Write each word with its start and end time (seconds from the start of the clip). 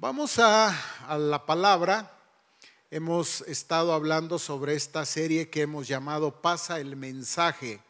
Vamos 0.00 0.38
a, 0.38 0.72
la 1.18 1.44
palabra. 1.44 2.16
Hemos 2.88 3.40
estado 3.40 3.92
hablando 3.92 4.38
sobre 4.38 4.76
esta 4.76 5.04
serie 5.04 5.50
que 5.50 5.62
hemos 5.62 5.88
llamado 5.88 6.40
Pasa 6.40 6.78
el 6.78 6.94
mensaje. 6.94 7.80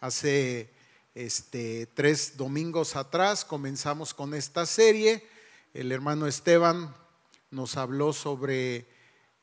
Hace 0.00 0.74
este, 1.14 1.86
tres 1.86 2.36
domingos 2.36 2.96
atrás 2.96 3.44
comenzamos 3.44 4.12
con 4.12 4.34
esta 4.34 4.66
serie. 4.66 5.24
El 5.72 5.92
hermano 5.92 6.26
Esteban 6.26 6.92
nos 7.52 7.76
habló 7.76 8.12
sobre 8.12 8.88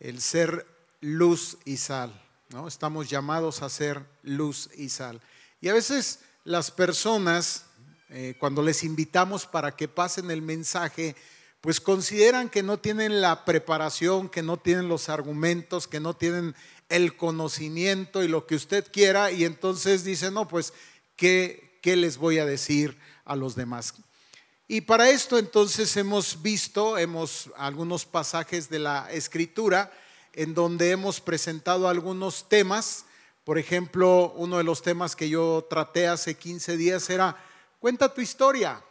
el 0.02 0.20
ser 0.20 0.68
luz 1.00 1.58
y 1.64 1.78
sal. 1.78 2.22
Estamos 2.68 3.10
llamados 3.10 3.62
a 3.62 3.70
ser 3.70 4.06
luz 4.24 4.70
y 4.76 4.90
sal. 4.90 5.22
Y 5.62 5.70
a 5.70 5.74
veces 5.74 6.20
las 6.44 6.70
personas 6.70 7.69
eh, 8.10 8.36
cuando 8.40 8.62
les 8.62 8.84
invitamos 8.84 9.46
para 9.46 9.76
que 9.76 9.88
pasen 9.88 10.32
el 10.32 10.42
mensaje, 10.42 11.16
pues 11.62 11.80
consideran 11.80 12.50
que 12.50 12.64
no 12.64 12.80
tienen 12.80 13.22
la 13.22 13.46
preparación, 13.46 14.30
que 14.30 14.42
no 14.42 14.58
tienen 14.58 14.88
los 14.88 15.10
argumentos, 15.10 15.88
que 15.88 16.00
no 16.00 16.16
tienen 16.16 16.56
el 16.88 17.16
conocimiento 17.16 18.24
y 18.24 18.28
lo 18.28 18.48
que 18.48 18.56
usted 18.56 18.90
quiera, 18.92 19.32
y 19.32 19.44
entonces 19.44 20.04
dicen, 20.04 20.34
no, 20.34 20.48
pues, 20.48 20.74
¿qué, 21.16 21.78
qué 21.82 21.96
les 21.96 22.18
voy 22.18 22.40
a 22.40 22.46
decir 22.46 22.98
a 23.26 23.36
los 23.36 23.56
demás? 23.56 23.94
Y 24.68 24.82
para 24.82 25.10
esto 25.10 25.38
entonces 25.38 25.96
hemos 25.98 26.42
visto, 26.42 26.98
hemos 26.98 27.50
algunos 27.58 28.06
pasajes 28.06 28.70
de 28.70 28.80
la 28.80 29.12
escritura 29.12 29.92
en 30.34 30.54
donde 30.54 30.92
hemos 30.92 31.22
presentado 31.22 31.90
algunos 31.90 32.48
temas. 32.48 33.06
Por 33.44 33.58
ejemplo, 33.58 34.32
uno 34.36 34.60
de 34.60 34.64
los 34.64 34.82
temas 34.82 35.16
que 35.16 35.28
yo 35.28 35.66
traté 35.70 36.08
hace 36.08 36.36
15 36.36 36.78
días 36.78 37.10
era 37.10 37.36
Cuenta 37.80 38.14
tu 38.14 38.20
historia. 38.20 38.84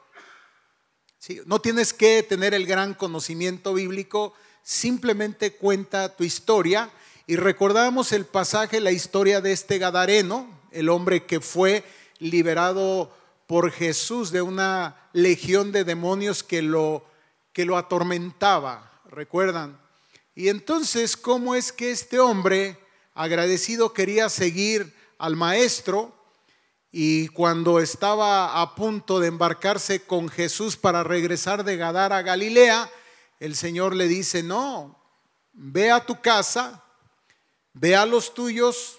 no 1.44 1.60
tienes 1.60 1.92
que 1.92 2.22
tener 2.22 2.54
el 2.54 2.66
gran 2.66 2.94
conocimiento 2.94 3.74
bíblico, 3.74 4.32
simplemente 4.62 5.52
cuenta 5.52 6.16
tu 6.16 6.24
historia. 6.24 6.90
Y 7.26 7.36
recordamos 7.36 8.12
el 8.12 8.24
pasaje, 8.24 8.80
la 8.80 8.90
historia 8.90 9.42
de 9.42 9.52
este 9.52 9.76
Gadareno, 9.76 10.48
el 10.72 10.88
hombre 10.88 11.26
que 11.26 11.40
fue 11.40 11.84
liberado 12.18 13.14
por 13.46 13.70
Jesús 13.72 14.30
de 14.30 14.40
una 14.40 15.10
legión 15.12 15.70
de 15.70 15.84
demonios 15.84 16.42
que 16.42 16.62
lo, 16.62 17.04
que 17.52 17.66
lo 17.66 17.76
atormentaba, 17.76 19.02
¿recuerdan? 19.10 19.78
Y 20.34 20.48
entonces, 20.48 21.14
¿cómo 21.14 21.54
es 21.54 21.72
que 21.72 21.90
este 21.90 22.20
hombre 22.20 22.78
agradecido 23.12 23.92
quería 23.92 24.30
seguir 24.30 24.94
al 25.18 25.36
maestro? 25.36 26.17
Y 26.90 27.28
cuando 27.28 27.80
estaba 27.80 28.62
a 28.62 28.74
punto 28.74 29.20
de 29.20 29.28
embarcarse 29.28 30.06
con 30.06 30.28
Jesús 30.28 30.76
para 30.76 31.04
regresar 31.04 31.64
de 31.64 31.76
Gadara 31.76 32.18
a 32.18 32.22
Galilea, 32.22 32.90
el 33.40 33.56
Señor 33.56 33.94
le 33.94 34.08
dice, 34.08 34.42
no, 34.42 34.98
ve 35.52 35.90
a 35.90 36.04
tu 36.04 36.20
casa, 36.20 36.82
ve 37.74 37.94
a 37.94 38.06
los 38.06 38.32
tuyos 38.32 38.98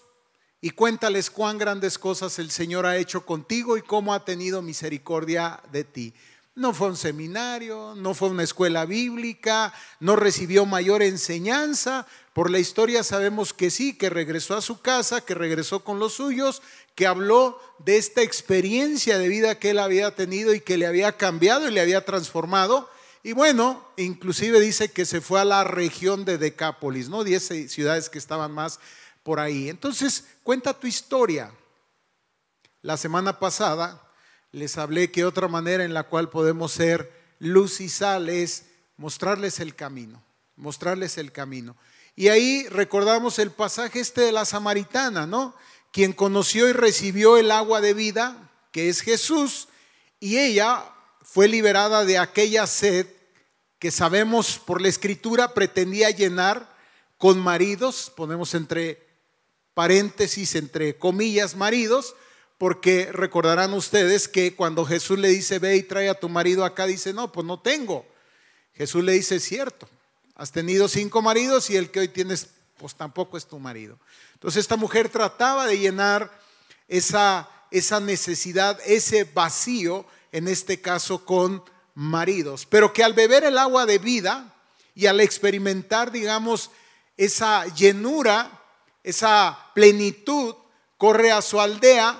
y 0.61 0.71
cuéntales 0.71 1.31
cuán 1.31 1.57
grandes 1.57 1.97
cosas 1.97 2.37
el 2.37 2.51
Señor 2.51 2.85
ha 2.85 2.97
hecho 2.97 3.25
contigo 3.25 3.77
y 3.77 3.81
cómo 3.81 4.13
ha 4.13 4.23
tenido 4.23 4.61
misericordia 4.61 5.61
de 5.71 5.83
ti. 5.83 6.13
No 6.55 6.73
fue 6.73 6.89
un 6.89 6.97
seminario, 6.97 7.93
no 7.95 8.13
fue 8.13 8.29
una 8.29 8.43
escuela 8.43 8.85
bíblica, 8.85 9.73
no 10.01 10.17
recibió 10.17 10.65
mayor 10.65 11.01
enseñanza. 11.01 12.05
Por 12.33 12.51
la 12.51 12.59
historia 12.59 13.03
sabemos 13.03 13.53
que 13.53 13.71
sí, 13.71 13.97
que 13.97 14.09
regresó 14.09 14.57
a 14.57 14.61
su 14.61 14.81
casa, 14.81 15.21
que 15.21 15.35
regresó 15.35 15.85
con 15.85 15.99
los 15.99 16.15
suyos, 16.15 16.61
que 16.99 17.07
habló 17.07 17.57
de 17.77 17.95
esta 17.95 18.21
experiencia 18.23 19.17
de 19.17 19.29
vida 19.29 19.57
que 19.57 19.69
él 19.69 19.79
había 19.79 20.13
tenido 20.15 20.53
y 20.53 20.59
que 20.59 20.77
le 20.77 20.85
había 20.85 21.15
cambiado 21.15 21.65
y 21.65 21.71
le 21.71 21.79
había 21.79 22.03
transformado. 22.03 22.89
Y 23.23 23.31
bueno, 23.31 23.87
inclusive 23.95 24.59
dice 24.59 24.91
que 24.91 25.05
se 25.05 25.21
fue 25.21 25.39
a 25.39 25.45
la 25.45 25.63
región 25.63 26.25
de 26.25 26.37
Decápolis, 26.37 27.07
¿no? 27.07 27.23
Diez 27.23 27.47
ciudades 27.69 28.09
que 28.09 28.17
estaban 28.17 28.51
más 28.51 28.81
por 29.23 29.39
ahí. 29.39 29.69
Entonces, 29.69 30.25
cuenta 30.43 30.77
tu 30.77 30.87
historia. 30.87 31.53
La 32.81 32.97
semana 32.97 33.39
pasada 33.39 34.05
les 34.51 34.77
hablé 34.77 35.09
que 35.09 35.23
otra 35.23 35.47
manera 35.47 35.85
en 35.85 35.93
la 35.93 36.03
cual 36.03 36.29
podemos 36.29 36.73
ser 36.73 37.09
luz 37.39 37.79
y 37.79 37.87
sal 37.87 38.27
es 38.27 38.65
mostrarles 38.97 39.61
el 39.61 39.73
camino, 39.73 40.21
mostrarles 40.57 41.17
el 41.17 41.31
camino. 41.31 41.77
Y 42.17 42.27
ahí 42.27 42.67
recordamos 42.67 43.39
el 43.39 43.51
pasaje 43.51 44.01
este 44.01 44.19
de 44.19 44.33
la 44.33 44.43
samaritana, 44.43 45.25
¿no? 45.25 45.55
Quien 45.91 46.13
conoció 46.13 46.69
y 46.69 46.73
recibió 46.73 47.37
el 47.37 47.51
agua 47.51 47.81
de 47.81 47.93
vida, 47.93 48.51
que 48.71 48.89
es 48.89 49.01
Jesús, 49.01 49.67
y 50.19 50.37
ella 50.37 50.85
fue 51.21 51.47
liberada 51.47 52.05
de 52.05 52.17
aquella 52.17 52.67
sed 52.67 53.07
que 53.79 53.91
sabemos 53.91 54.59
por 54.59 54.81
la 54.81 54.89
escritura 54.89 55.53
pretendía 55.53 56.09
llenar 56.09 56.69
con 57.17 57.39
maridos, 57.39 58.11
ponemos 58.15 58.53
entre 58.53 59.07
paréntesis, 59.73 60.55
entre 60.55 60.97
comillas, 60.97 61.55
maridos, 61.55 62.15
porque 62.57 63.09
recordarán 63.13 63.73
ustedes 63.73 64.27
que 64.27 64.53
cuando 64.53 64.85
Jesús 64.85 65.17
le 65.17 65.29
dice, 65.29 65.59
ve 65.59 65.77
y 65.77 65.83
trae 65.83 66.09
a 66.09 66.19
tu 66.19 66.27
marido 66.27 66.65
acá, 66.65 66.85
dice, 66.85 67.13
no, 67.13 67.31
pues 67.31 67.47
no 67.47 67.59
tengo. 67.61 68.05
Jesús 68.73 69.03
le 69.03 69.13
dice, 69.13 69.39
cierto, 69.39 69.87
has 70.35 70.51
tenido 70.51 70.89
cinco 70.89 71.21
maridos 71.21 71.69
y 71.69 71.77
el 71.77 71.89
que 71.89 72.01
hoy 72.01 72.07
tienes, 72.09 72.47
pues 72.77 72.95
tampoco 72.95 73.37
es 73.37 73.45
tu 73.45 73.59
marido. 73.59 73.97
Entonces 74.39 74.61
esta 74.61 74.77
mujer 74.77 75.09
trataba 75.09 75.67
de 75.67 75.77
llenar 75.77 76.31
esa, 76.87 77.49
esa 77.71 77.99
necesidad, 77.99 78.79
ese 78.85 79.25
vacío, 79.25 80.05
en 80.31 80.47
este 80.47 80.79
caso 80.79 81.25
con 81.25 81.61
maridos, 81.93 82.65
pero 82.65 82.93
que 82.93 83.03
al 83.03 83.13
beber 83.13 83.43
el 83.43 83.57
agua 83.57 83.85
de 83.85 83.97
vida 83.97 84.55
y 84.95 85.07
al 85.07 85.19
experimentar, 85.19 86.11
digamos, 86.11 86.71
esa 87.17 87.65
llenura, 87.67 88.63
esa 89.03 89.71
plenitud, 89.73 90.55
corre 90.97 91.33
a 91.33 91.41
su 91.41 91.59
aldea 91.59 92.17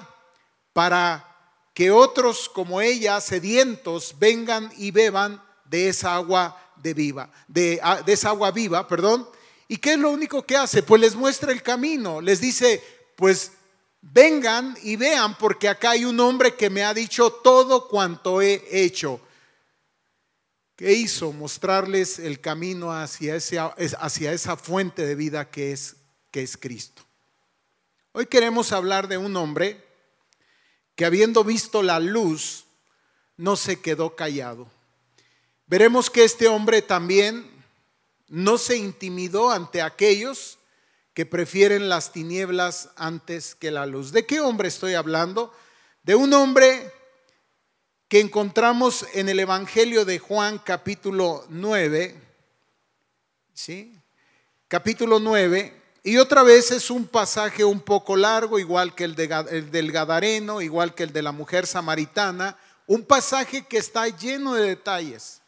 para 0.74 1.26
que 1.74 1.90
otros 1.90 2.50
como 2.50 2.82
ella, 2.82 3.22
sedientos, 3.22 4.16
vengan 4.20 4.74
y 4.76 4.92
beban 4.92 5.42
de 5.64 5.88
esa 5.88 6.16
agua 6.16 6.62
de 6.76 6.94
viva, 6.94 7.30
de, 7.48 7.80
ah, 7.82 8.02
de 8.02 8.12
esa 8.12 8.30
agua 8.30 8.52
viva, 8.52 8.86
perdón. 8.90 9.30
¿Y 9.72 9.78
qué 9.78 9.94
es 9.94 10.00
lo 10.00 10.10
único 10.10 10.44
que 10.46 10.58
hace? 10.58 10.82
Pues 10.82 11.00
les 11.00 11.16
muestra 11.16 11.52
el 11.52 11.62
camino, 11.62 12.22
les 12.22 12.42
dice, 12.42 12.84
pues 13.16 13.52
vengan 14.02 14.76
y 14.82 14.96
vean, 14.96 15.38
porque 15.38 15.70
acá 15.70 15.92
hay 15.92 16.06
un 16.06 16.20
hombre 16.20 16.56
que 16.56 16.72
me 16.72 16.84
ha 16.84 16.92
dicho 16.92 17.32
todo 17.32 17.88
cuanto 17.88 18.42
he 18.42 18.64
hecho. 18.72 19.22
¿Qué 20.76 20.94
hizo? 20.94 21.32
Mostrarles 21.32 22.18
el 22.18 22.42
camino 22.42 22.92
hacia, 22.92 23.36
esa 23.36 24.58
fuente 24.58 25.06
de 25.06 25.14
vida 25.14 25.52
que 25.52 25.72
es 25.72 26.58
Cristo. 26.58 27.04
Hoy 28.12 28.26
queremos 28.26 28.72
hablar 28.72 29.08
de 29.08 29.20
un 29.20 29.38
hombre 29.38 29.86
que 30.96 31.06
habiendo 31.06 31.44
visto 31.44 31.84
la 31.84 32.00
luz, 32.00 32.66
no 33.38 33.56
se 33.56 33.80
quedó 33.80 34.16
callado. 34.16 34.68
Veremos 35.68 36.10
que 36.10 36.24
este 36.24 36.48
hombre 36.48 36.82
también 36.82 37.59
no 38.30 38.58
se 38.58 38.78
intimidó 38.78 39.52
ante 39.52 39.82
aquellos 39.82 40.60
que 41.14 41.26
prefieren 41.26 41.90
las 41.90 42.14
tinieblas 42.14 42.90
antes 42.96 43.56
que 43.56 43.72
la 43.72 43.86
luz. 43.86 44.12
¿De 44.12 44.26
qué 44.26 44.40
hombre 44.40 44.70
estoy 44.70 44.94
hablando? 44.94 45.54
De 46.04 46.16
un 46.16 46.34
hombre 46.34 46.94
que 48.08 48.20
encontramos 48.20 49.06
en 49.14 49.30
el 49.30 49.40
Evangelio 49.40 50.06
de 50.06 50.18
Juan 50.18 50.60
capítulo 50.60 51.46
9, 51.50 52.16
¿sí? 53.54 53.96
Capítulo 54.68 55.20
9, 55.20 55.80
y 56.04 56.18
otra 56.18 56.44
vez 56.44 56.72
es 56.72 56.90
un 56.90 57.08
pasaje 57.08 57.64
un 57.64 57.82
poco 57.82 58.16
largo, 58.16 58.58
igual 58.58 58.96
que 58.96 59.04
el, 59.04 59.16
del 59.16 59.92
Gadareno, 59.92 60.62
igual 60.62 60.96
que 60.96 61.04
el 61.04 61.14
de 61.14 61.22
la 61.22 61.32
mujer 61.32 61.68
samaritana, 61.68 62.58
un 62.88 63.04
pasaje 63.04 63.66
que 63.68 63.78
está 63.78 64.08
lleno 64.08 64.54
de 64.56 64.70
detalles, 64.70 65.39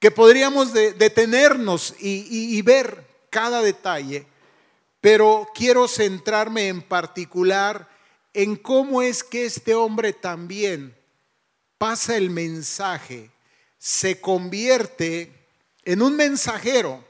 que 0.00 0.10
podríamos 0.10 0.72
detenernos 0.72 1.94
y 2.00 2.60
ver 2.62 3.06
cada 3.30 3.62
detalle, 3.62 4.26
pero 5.00 5.48
quiero 5.54 5.86
centrarme 5.86 6.68
en 6.68 6.82
particular 6.82 7.88
en 8.34 8.56
cómo 8.56 9.02
es 9.02 9.24
que 9.24 9.46
este 9.46 9.74
hombre 9.74 10.12
también 10.12 10.96
pasa 11.78 12.16
el 12.16 12.30
mensaje, 12.30 13.30
se 13.78 14.20
convierte 14.20 15.32
en 15.84 16.02
un 16.02 16.16
mensajero, 16.16 17.02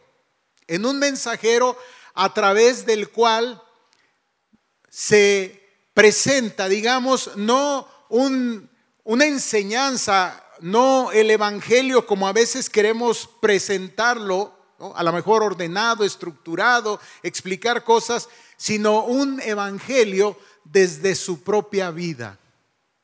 en 0.67 0.87
un 0.87 0.99
mensajero 0.99 1.77
a 2.15 2.33
través 2.33 2.87
del 2.87 3.11
cual 3.11 3.61
se 4.89 5.69
presenta, 5.95 6.69
digamos, 6.69 7.37
no 7.37 7.89
una 8.09 9.25
enseñanza, 9.25 10.45
no 10.61 11.13
el 11.13 11.31
Evangelio 11.31 12.07
como 12.07 12.29
a 12.29 12.33
veces 12.33 12.71
queremos 12.71 13.29
presentarlo, 13.41 14.55
a 14.95 15.03
lo 15.03 15.13
mejor 15.13 15.43
ordenado, 15.43 16.05
estructurado, 16.05 17.01
explicar 17.23 17.85
cosas, 17.85 18.29
sino 18.57 19.05
un 19.05 19.41
Evangelio 19.41 20.39
desde 20.65 21.15
su 21.15 21.43
propia 21.43 21.91
vida, 21.91 22.39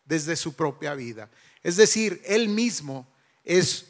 desde 0.04 0.36
su 0.36 0.54
propia 0.54 0.94
vida. 0.94 1.30
Es 1.62 1.76
decir, 1.76 2.22
él 2.26 2.48
mismo 2.48 3.06
Es, 3.46 3.86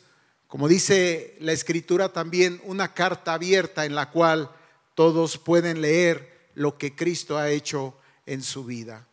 como 0.48 0.68
dice 0.68 1.36
la 1.40 1.52
escritura 1.52 2.12
también, 2.12 2.60
una 2.64 2.92
carta 2.92 3.32
abierta 3.32 3.86
en 3.86 3.94
la 3.94 4.10
cual 4.10 4.50
todos 4.94 5.38
pueden 5.38 5.80
leer 5.80 6.50
lo 6.54 6.76
que 6.76 6.94
Cristo 6.94 7.38
ha 7.38 7.48
hecho 7.48 7.96
en 8.26 8.42
su 8.42 8.64
vida. 8.64 9.06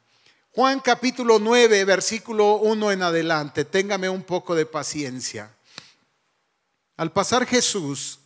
Juan 0.55 0.81
capítulo 0.81 1.39
9, 1.39 1.83
versículo 1.83 2.57
1 2.57 2.91
en 2.91 3.01
adelante, 3.01 3.65
téngame 3.65 4.07
un 4.07 4.21
poco 4.21 4.53
de 4.53 4.67
paciencia. 4.67 5.51
Al 6.95 7.11
pasar 7.11 7.47
Jesús 7.47 8.19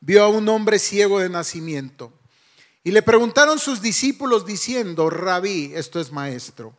vio 0.00 0.24
a 0.24 0.28
un 0.28 0.48
hombre 0.48 0.78
ciego 0.78 1.20
de 1.20 1.28
nacimiento 1.28 2.10
y 2.82 2.90
le 2.90 3.02
preguntaron 3.02 3.58
sus 3.58 3.82
discípulos 3.82 4.46
diciendo, 4.46 5.10
rabí, 5.10 5.72
esto 5.74 6.00
es 6.00 6.10
maestro, 6.10 6.74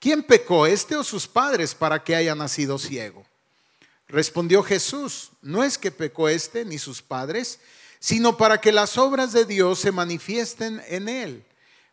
¿quién 0.00 0.24
pecó, 0.24 0.66
este 0.66 0.96
o 0.96 1.04
sus 1.04 1.28
padres, 1.28 1.76
para 1.76 2.02
que 2.02 2.16
haya 2.16 2.34
nacido 2.34 2.80
ciego? 2.80 3.24
Respondió 4.08 4.64
Jesús, 4.64 5.30
no 5.40 5.62
es 5.62 5.78
que 5.78 5.92
pecó 5.92 6.28
este 6.28 6.64
ni 6.64 6.78
sus 6.78 7.00
padres, 7.00 7.60
sino 8.00 8.36
para 8.36 8.60
que 8.60 8.72
las 8.72 8.98
obras 8.98 9.32
de 9.32 9.44
Dios 9.44 9.78
se 9.78 9.92
manifiesten 9.92 10.82
en 10.88 11.08
él. 11.08 11.44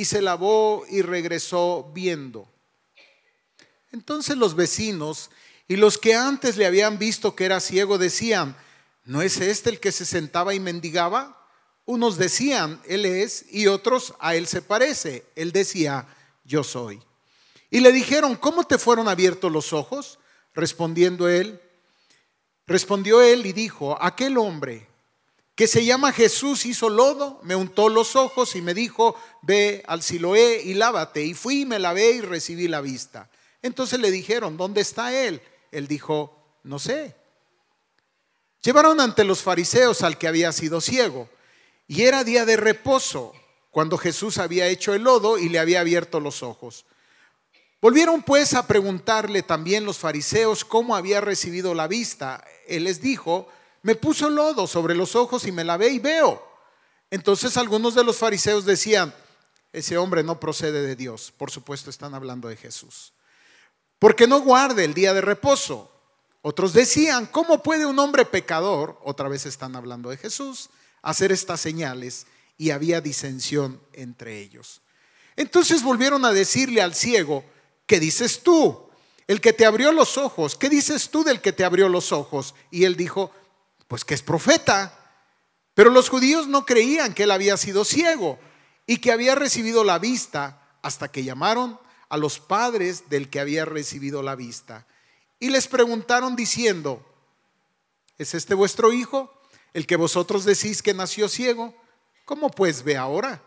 y 0.00 0.06
se 0.06 0.22
lavó 0.22 0.86
y 0.88 1.02
regresó 1.02 1.90
viendo. 1.92 2.48
Entonces 3.92 4.38
los 4.38 4.54
vecinos 4.54 5.30
y 5.68 5.76
los 5.76 5.98
que 5.98 6.14
antes 6.14 6.56
le 6.56 6.64
habían 6.64 6.98
visto 6.98 7.36
que 7.36 7.44
era 7.44 7.60
ciego 7.60 7.98
decían, 7.98 8.56
¿no 9.04 9.20
es 9.20 9.42
este 9.42 9.68
el 9.68 9.78
que 9.78 9.92
se 9.92 10.06
sentaba 10.06 10.54
y 10.54 10.60
mendigaba? 10.60 11.46
Unos 11.84 12.16
decían, 12.16 12.80
Él 12.88 13.04
es, 13.04 13.44
y 13.50 13.66
otros, 13.66 14.14
a 14.20 14.34
Él 14.36 14.46
se 14.46 14.62
parece. 14.62 15.26
Él 15.36 15.52
decía, 15.52 16.06
yo 16.44 16.64
soy. 16.64 17.02
Y 17.68 17.80
le 17.80 17.92
dijeron, 17.92 18.36
¿cómo 18.36 18.64
te 18.64 18.78
fueron 18.78 19.06
abiertos 19.06 19.52
los 19.52 19.74
ojos? 19.74 20.18
Respondiendo 20.54 21.28
él, 21.28 21.60
respondió 22.66 23.20
él 23.20 23.44
y 23.44 23.52
dijo, 23.52 23.98
aquel 24.00 24.38
hombre 24.38 24.88
que 25.60 25.66
se 25.66 25.84
llama 25.84 26.10
Jesús 26.10 26.64
hizo 26.64 26.88
lodo, 26.88 27.38
me 27.42 27.54
untó 27.54 27.90
los 27.90 28.16
ojos 28.16 28.56
y 28.56 28.62
me 28.62 28.72
dijo, 28.72 29.14
ve 29.42 29.82
al 29.86 30.02
Siloé 30.02 30.62
y 30.64 30.72
lávate. 30.72 31.22
Y 31.22 31.34
fui 31.34 31.66
me 31.66 31.78
lavé 31.78 32.12
y 32.12 32.20
recibí 32.22 32.66
la 32.66 32.80
vista. 32.80 33.28
Entonces 33.60 34.00
le 34.00 34.10
dijeron, 34.10 34.56
¿dónde 34.56 34.80
está 34.80 35.14
él? 35.14 35.42
Él 35.70 35.86
dijo, 35.86 36.34
no 36.62 36.78
sé. 36.78 37.14
Llevaron 38.62 39.02
ante 39.02 39.22
los 39.22 39.42
fariseos 39.42 40.00
al 40.00 40.16
que 40.16 40.28
había 40.28 40.50
sido 40.52 40.80
ciego. 40.80 41.28
Y 41.86 42.04
era 42.04 42.24
día 42.24 42.46
de 42.46 42.56
reposo 42.56 43.34
cuando 43.70 43.98
Jesús 43.98 44.38
había 44.38 44.66
hecho 44.66 44.94
el 44.94 45.02
lodo 45.02 45.36
y 45.36 45.50
le 45.50 45.58
había 45.58 45.80
abierto 45.80 46.20
los 46.20 46.42
ojos. 46.42 46.86
Volvieron 47.82 48.22
pues 48.22 48.54
a 48.54 48.66
preguntarle 48.66 49.42
también 49.42 49.84
los 49.84 49.98
fariseos 49.98 50.64
cómo 50.64 50.96
había 50.96 51.20
recibido 51.20 51.74
la 51.74 51.86
vista. 51.86 52.42
Él 52.66 52.84
les 52.84 53.02
dijo, 53.02 53.46
me 53.82 53.94
puso 53.94 54.28
lodo 54.28 54.66
sobre 54.66 54.94
los 54.94 55.16
ojos 55.16 55.46
y 55.46 55.52
me 55.52 55.64
lavé 55.64 55.90
y 55.90 55.98
veo. 55.98 56.46
Entonces 57.10 57.56
algunos 57.56 57.94
de 57.94 58.04
los 58.04 58.18
fariseos 58.18 58.64
decían, 58.64 59.14
ese 59.72 59.98
hombre 59.98 60.22
no 60.22 60.38
procede 60.40 60.82
de 60.82 60.96
Dios. 60.96 61.32
Por 61.36 61.50
supuesto 61.50 61.90
están 61.90 62.14
hablando 62.14 62.48
de 62.48 62.56
Jesús. 62.56 63.12
Porque 63.98 64.26
no 64.26 64.40
guarde 64.40 64.84
el 64.84 64.94
día 64.94 65.14
de 65.14 65.20
reposo. 65.20 65.90
Otros 66.42 66.72
decían, 66.72 67.26
¿cómo 67.26 67.62
puede 67.62 67.86
un 67.86 67.98
hombre 67.98 68.24
pecador, 68.24 68.98
otra 69.04 69.28
vez 69.28 69.44
están 69.44 69.76
hablando 69.76 70.08
de 70.08 70.16
Jesús, 70.16 70.70
hacer 71.02 71.32
estas 71.32 71.60
señales? 71.60 72.26
Y 72.56 72.70
había 72.70 73.00
disensión 73.00 73.80
entre 73.92 74.40
ellos. 74.40 74.80
Entonces 75.36 75.82
volvieron 75.82 76.24
a 76.24 76.32
decirle 76.32 76.82
al 76.82 76.94
ciego, 76.94 77.44
¿qué 77.86 78.00
dices 78.00 78.42
tú? 78.42 78.88
El 79.26 79.40
que 79.40 79.52
te 79.52 79.64
abrió 79.64 79.92
los 79.92 80.18
ojos, 80.18 80.56
¿qué 80.56 80.68
dices 80.68 81.10
tú 81.10 81.22
del 81.24 81.40
que 81.40 81.52
te 81.52 81.64
abrió 81.64 81.88
los 81.88 82.12
ojos? 82.12 82.54
Y 82.70 82.84
él 82.84 82.96
dijo, 82.96 83.30
pues 83.90 84.04
que 84.04 84.14
es 84.14 84.22
profeta. 84.22 84.96
Pero 85.74 85.90
los 85.90 86.08
judíos 86.08 86.46
no 86.46 86.64
creían 86.64 87.12
que 87.12 87.24
él 87.24 87.32
había 87.32 87.56
sido 87.56 87.84
ciego 87.84 88.38
y 88.86 88.98
que 88.98 89.10
había 89.10 89.34
recibido 89.34 89.82
la 89.82 89.98
vista 89.98 90.62
hasta 90.80 91.10
que 91.10 91.24
llamaron 91.24 91.76
a 92.08 92.16
los 92.16 92.38
padres 92.38 93.08
del 93.10 93.28
que 93.28 93.40
había 93.40 93.64
recibido 93.64 94.22
la 94.22 94.36
vista. 94.36 94.86
Y 95.40 95.50
les 95.50 95.66
preguntaron 95.66 96.36
diciendo, 96.36 97.04
¿es 98.16 98.34
este 98.34 98.54
vuestro 98.54 98.92
hijo, 98.92 99.36
el 99.74 99.88
que 99.88 99.96
vosotros 99.96 100.44
decís 100.44 100.82
que 100.82 100.94
nació 100.94 101.28
ciego? 101.28 101.74
¿Cómo 102.24 102.48
pues 102.48 102.84
ve 102.84 102.96
ahora? 102.96 103.42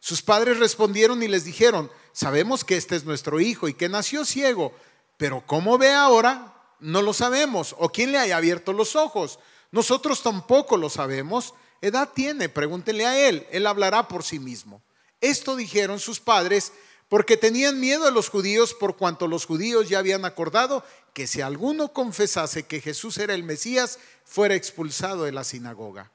Sus 0.00 0.22
padres 0.22 0.58
respondieron 0.58 1.22
y 1.22 1.28
les 1.28 1.44
dijeron, 1.44 1.92
sabemos 2.14 2.64
que 2.64 2.78
este 2.78 2.96
es 2.96 3.04
nuestro 3.04 3.40
hijo 3.40 3.68
y 3.68 3.74
que 3.74 3.90
nació 3.90 4.24
ciego, 4.24 4.74
pero 5.18 5.44
¿cómo 5.46 5.76
ve 5.76 5.92
ahora? 5.92 6.54
No 6.80 7.02
lo 7.02 7.12
sabemos. 7.12 7.76
¿O 7.78 7.90
quién 7.90 8.10
le 8.10 8.18
haya 8.18 8.38
abierto 8.38 8.72
los 8.72 8.96
ojos? 8.96 9.38
Nosotros 9.72 10.22
tampoco 10.22 10.76
lo 10.76 10.88
sabemos. 10.88 11.54
Edad 11.80 12.10
tiene, 12.14 12.48
pregúntenle 12.48 13.06
a 13.06 13.28
él, 13.28 13.46
él 13.50 13.66
hablará 13.66 14.06
por 14.06 14.22
sí 14.22 14.38
mismo. 14.38 14.80
Esto 15.20 15.56
dijeron 15.56 15.98
sus 15.98 16.20
padres 16.20 16.72
porque 17.08 17.36
tenían 17.36 17.80
miedo 17.80 18.06
a 18.06 18.10
los 18.10 18.28
judíos 18.28 18.74
por 18.74 18.96
cuanto 18.96 19.26
los 19.26 19.44
judíos 19.44 19.88
ya 19.88 19.98
habían 19.98 20.24
acordado 20.24 20.84
que 21.12 21.26
si 21.26 21.40
alguno 21.40 21.92
confesase 21.92 22.64
que 22.64 22.80
Jesús 22.80 23.18
era 23.18 23.34
el 23.34 23.42
Mesías, 23.42 23.98
fuera 24.24 24.54
expulsado 24.54 25.24
de 25.24 25.32
la 25.32 25.44
sinagoga. 25.44 26.10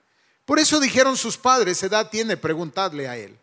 Por 0.45 0.59
eso 0.59 0.79
dijeron 0.79 1.17
sus 1.17 1.37
padres, 1.37 1.83
edad 1.83 2.09
tiene, 2.09 2.37
preguntadle 2.37 3.07
a 3.07 3.17
él. 3.17 3.37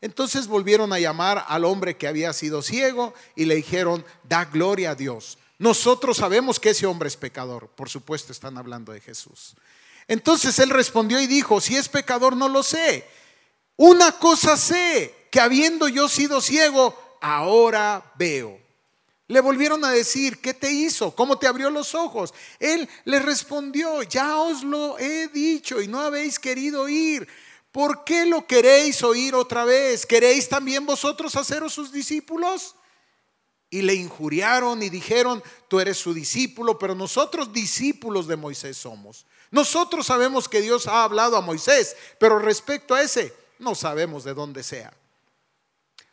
Entonces 0.00 0.46
volvieron 0.46 0.92
a 0.92 0.98
llamar 0.98 1.44
al 1.48 1.64
hombre 1.64 1.96
que 1.96 2.08
había 2.08 2.32
sido 2.32 2.62
ciego 2.62 3.14
y 3.34 3.46
le 3.46 3.56
dijeron, 3.56 4.04
da 4.24 4.44
gloria 4.44 4.90
a 4.90 4.94
Dios. 4.94 5.38
Nosotros 5.62 6.16
sabemos 6.16 6.58
que 6.58 6.70
ese 6.70 6.86
hombre 6.86 7.06
es 7.06 7.16
pecador. 7.16 7.68
Por 7.68 7.88
supuesto, 7.88 8.32
están 8.32 8.58
hablando 8.58 8.90
de 8.90 9.00
Jesús. 9.00 9.54
Entonces 10.08 10.58
él 10.58 10.70
respondió 10.70 11.20
y 11.20 11.28
dijo, 11.28 11.60
si 11.60 11.76
es 11.76 11.88
pecador 11.88 12.36
no 12.36 12.48
lo 12.48 12.64
sé. 12.64 13.08
Una 13.76 14.10
cosa 14.10 14.56
sé, 14.56 15.28
que 15.30 15.38
habiendo 15.38 15.86
yo 15.86 16.08
sido 16.08 16.40
ciego, 16.40 16.98
ahora 17.20 18.12
veo. 18.16 18.58
Le 19.28 19.40
volvieron 19.40 19.84
a 19.84 19.92
decir, 19.92 20.40
¿qué 20.40 20.52
te 20.52 20.72
hizo? 20.72 21.14
¿Cómo 21.14 21.38
te 21.38 21.46
abrió 21.46 21.70
los 21.70 21.94
ojos? 21.94 22.34
Él 22.58 22.88
le 23.04 23.20
respondió, 23.20 24.02
ya 24.02 24.38
os 24.38 24.64
lo 24.64 24.98
he 24.98 25.28
dicho 25.28 25.80
y 25.80 25.86
no 25.86 26.00
habéis 26.00 26.40
querido 26.40 26.82
oír. 26.82 27.28
¿Por 27.70 28.02
qué 28.02 28.26
lo 28.26 28.48
queréis 28.48 29.04
oír 29.04 29.36
otra 29.36 29.64
vez? 29.64 30.06
¿Queréis 30.06 30.48
también 30.48 30.84
vosotros 30.86 31.36
haceros 31.36 31.72
sus 31.72 31.92
discípulos? 31.92 32.74
Y 33.72 33.80
le 33.80 33.94
injuriaron 33.94 34.82
y 34.82 34.90
dijeron, 34.90 35.42
tú 35.66 35.80
eres 35.80 35.96
su 35.96 36.12
discípulo, 36.12 36.78
pero 36.78 36.94
nosotros 36.94 37.54
discípulos 37.54 38.26
de 38.26 38.36
Moisés 38.36 38.76
somos. 38.76 39.24
Nosotros 39.50 40.06
sabemos 40.06 40.46
que 40.46 40.60
Dios 40.60 40.86
ha 40.86 41.04
hablado 41.04 41.38
a 41.38 41.40
Moisés, 41.40 41.96
pero 42.20 42.38
respecto 42.38 42.94
a 42.94 43.00
ese, 43.00 43.34
no 43.58 43.74
sabemos 43.74 44.24
de 44.24 44.34
dónde 44.34 44.62
sea. 44.62 44.92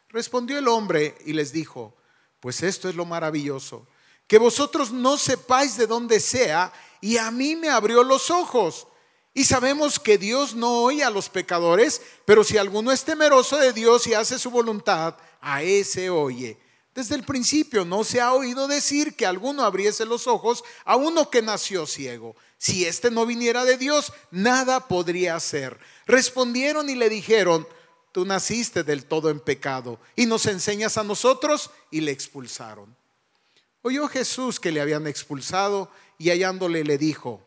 Respondió 0.08 0.58
el 0.58 0.70
hombre 0.70 1.18
y 1.25 1.34
les 1.34 1.51
dijo, 1.51 1.94
pues 2.39 2.63
esto 2.63 2.88
es 2.88 2.96
lo 2.96 3.04
maravilloso, 3.04 3.86
que 4.25 4.38
vosotros 4.38 4.92
no 4.92 5.18
sepáis 5.18 5.75
de 5.75 5.86
dónde 5.86 6.22
sea, 6.22 6.72
y 7.01 7.18
a 7.18 7.30
mí 7.30 7.58
me 7.58 7.70
abrió 7.70 8.06
los 8.06 8.32
ojos. 8.32 8.88
Y 9.34 9.44
sabemos 9.44 10.00
que 10.00 10.18
Dios 10.18 10.56
no 10.56 10.84
oye 10.84 11.04
a 11.04 11.10
los 11.10 11.28
pecadores, 11.28 12.01
pero 12.24 12.46
si 12.46 12.58
alguno 12.58 12.94
es 12.94 13.04
temeroso 13.04 13.58
de 13.58 13.74
Dios 13.74 14.08
y 14.08 14.13
hace 14.13 14.39
su 14.39 14.50
voluntad, 14.50 15.18
a 15.42 15.62
ese 15.62 16.10
oye. 16.10 16.58
Desde 16.96 17.15
el 17.15 17.24
principio 17.24 17.86
no 17.86 18.03
se 18.03 18.19
ha 18.19 18.34
oído 18.34 18.67
decir 18.67 19.15
que 19.15 19.25
alguno 19.25 19.63
abriese 19.63 20.05
los 20.05 20.27
ojos 20.27 20.63
a 20.86 20.96
uno 20.96 21.29
que 21.29 21.41
nació 21.41 21.86
ciego. 21.86 22.36
Si 22.58 22.86
éste 22.86 23.12
no 23.12 23.25
viniera 23.25 23.63
de 23.63 23.77
Dios, 23.77 24.12
nada 24.31 24.88
podría 24.88 25.36
hacer. 25.36 25.79
Respondieron 26.08 26.89
y 26.89 26.96
le 26.96 27.10
dijeron, 27.10 27.67
tú 28.12 28.25
naciste 28.25 28.84
del 28.84 29.05
todo 29.05 29.29
en 29.29 29.39
pecado 29.39 30.00
y 30.15 30.25
nos 30.25 30.46
enseñas 30.48 30.98
a 30.98 31.03
nosotros 31.03 31.69
y 31.91 32.01
le 32.01 32.12
expulsaron. 32.12 32.96
Oyó 33.81 34.08
Jesús 34.08 34.60
que 34.60 34.72
le 34.72 34.81
habían 34.81 35.08
expulsado 35.08 35.89
y 36.17 36.31
hallándole 36.31 36.84
le 36.84 36.98
dijo, 36.98 37.41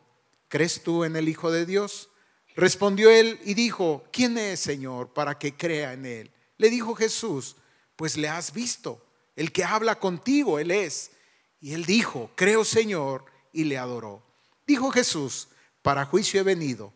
¿crees 0.48 0.82
tú 0.82 1.04
en 1.04 1.16
el 1.16 1.28
Hijo 1.28 1.50
de 1.50 1.66
Dios? 1.66 2.08
Respondió 2.54 3.10
él 3.10 3.40
y 3.44 3.54
dijo, 3.54 4.04
¿quién 4.12 4.38
es 4.38 4.60
Señor 4.60 5.12
para 5.12 5.38
que 5.38 5.56
crea 5.56 5.92
en 5.92 6.06
él? 6.06 6.30
Le 6.56 6.70
dijo 6.70 6.94
Jesús, 6.94 7.56
pues 7.96 8.16
le 8.16 8.28
has 8.28 8.52
visto 8.52 9.04
el 9.36 9.52
que 9.52 9.64
habla 9.64 9.98
contigo, 9.98 10.58
Él 10.58 10.70
es. 10.70 11.10
Y 11.62 11.74
él 11.74 11.86
dijo, 11.86 12.30
creo 12.34 12.64
Señor, 12.64 13.24
y 13.52 13.64
le 13.64 13.78
adoró. 13.78 14.20
Dijo 14.66 14.90
Jesús, 14.90 15.46
para 15.80 16.04
juicio 16.04 16.40
he 16.40 16.42
venido. 16.42 16.92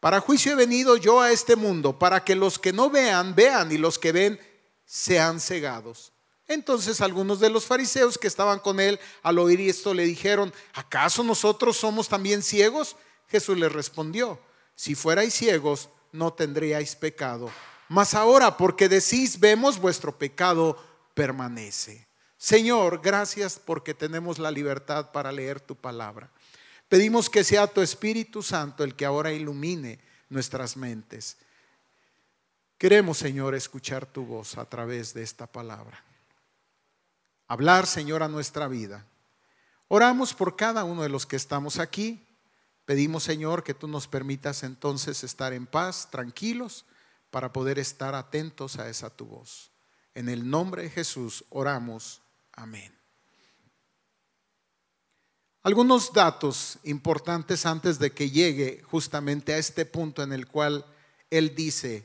Para 0.00 0.20
juicio 0.20 0.52
he 0.52 0.56
venido 0.56 0.96
yo 0.96 1.20
a 1.20 1.30
este 1.30 1.54
mundo, 1.54 1.98
para 1.98 2.24
que 2.24 2.34
los 2.34 2.58
que 2.58 2.72
no 2.72 2.90
vean, 2.90 3.36
vean, 3.36 3.70
y 3.70 3.78
los 3.78 3.96
que 3.96 4.10
ven, 4.10 4.40
sean 4.84 5.40
cegados. 5.40 6.12
Entonces 6.48 7.00
algunos 7.00 7.38
de 7.38 7.50
los 7.50 7.66
fariseos 7.66 8.18
que 8.18 8.26
estaban 8.26 8.58
con 8.58 8.80
él 8.80 8.98
al 9.22 9.38
oír 9.38 9.60
esto 9.60 9.94
le 9.94 10.04
dijeron, 10.04 10.52
¿acaso 10.72 11.22
nosotros 11.22 11.76
somos 11.76 12.08
también 12.08 12.42
ciegos? 12.42 12.96
Jesús 13.28 13.56
les 13.56 13.70
respondió, 13.70 14.40
si 14.74 14.94
fuerais 14.94 15.34
ciegos, 15.34 15.90
no 16.10 16.32
tendríais 16.32 16.96
pecado. 16.96 17.50
Mas 17.88 18.14
ahora, 18.14 18.56
porque 18.56 18.88
decís, 18.88 19.38
vemos, 19.38 19.78
vuestro 19.78 20.16
pecado 20.18 20.82
permanece. 21.18 22.06
Señor, 22.36 23.00
gracias 23.02 23.58
porque 23.58 23.92
tenemos 23.92 24.38
la 24.38 24.52
libertad 24.52 25.10
para 25.10 25.32
leer 25.32 25.58
tu 25.58 25.74
palabra. 25.74 26.30
Pedimos 26.88 27.28
que 27.28 27.42
sea 27.42 27.66
tu 27.66 27.80
Espíritu 27.80 28.40
Santo 28.40 28.84
el 28.84 28.94
que 28.94 29.04
ahora 29.04 29.32
ilumine 29.32 29.98
nuestras 30.28 30.76
mentes. 30.76 31.36
Queremos, 32.78 33.18
Señor, 33.18 33.56
escuchar 33.56 34.06
tu 34.06 34.24
voz 34.24 34.56
a 34.58 34.64
través 34.66 35.12
de 35.12 35.24
esta 35.24 35.48
palabra. 35.48 36.04
Hablar, 37.48 37.88
Señor, 37.88 38.22
a 38.22 38.28
nuestra 38.28 38.68
vida. 38.68 39.04
Oramos 39.88 40.34
por 40.34 40.54
cada 40.54 40.84
uno 40.84 41.02
de 41.02 41.08
los 41.08 41.26
que 41.26 41.34
estamos 41.34 41.80
aquí. 41.80 42.24
Pedimos, 42.84 43.24
Señor, 43.24 43.64
que 43.64 43.74
tú 43.74 43.88
nos 43.88 44.06
permitas 44.06 44.62
entonces 44.62 45.24
estar 45.24 45.52
en 45.52 45.66
paz, 45.66 46.08
tranquilos, 46.12 46.84
para 47.32 47.52
poder 47.52 47.80
estar 47.80 48.14
atentos 48.14 48.78
a 48.78 48.88
esa 48.88 49.10
tu 49.10 49.26
voz. 49.26 49.72
En 50.18 50.28
el 50.28 50.50
nombre 50.50 50.82
de 50.82 50.90
Jesús 50.90 51.44
oramos. 51.48 52.20
Amén. 52.54 52.92
Algunos 55.62 56.12
datos 56.12 56.76
importantes 56.82 57.64
antes 57.64 58.00
de 58.00 58.10
que 58.10 58.28
llegue 58.28 58.82
justamente 58.82 59.54
a 59.54 59.58
este 59.58 59.84
punto 59.84 60.24
en 60.24 60.32
el 60.32 60.48
cual 60.48 60.84
él 61.30 61.54
dice, 61.54 62.04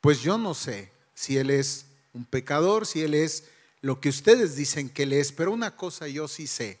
pues 0.00 0.22
yo 0.22 0.38
no 0.38 0.54
sé 0.54 0.90
si 1.12 1.36
él 1.36 1.50
es 1.50 1.84
un 2.14 2.24
pecador, 2.24 2.86
si 2.86 3.02
él 3.02 3.12
es 3.12 3.44
lo 3.82 4.00
que 4.00 4.08
ustedes 4.08 4.56
dicen 4.56 4.88
que 4.88 5.02
él 5.02 5.12
es, 5.12 5.30
pero 5.30 5.52
una 5.52 5.76
cosa 5.76 6.08
yo 6.08 6.28
sí 6.28 6.46
sé, 6.46 6.80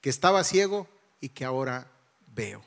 que 0.00 0.10
estaba 0.10 0.42
ciego 0.42 0.88
y 1.20 1.28
que 1.28 1.44
ahora 1.44 1.88
veo. 2.34 2.64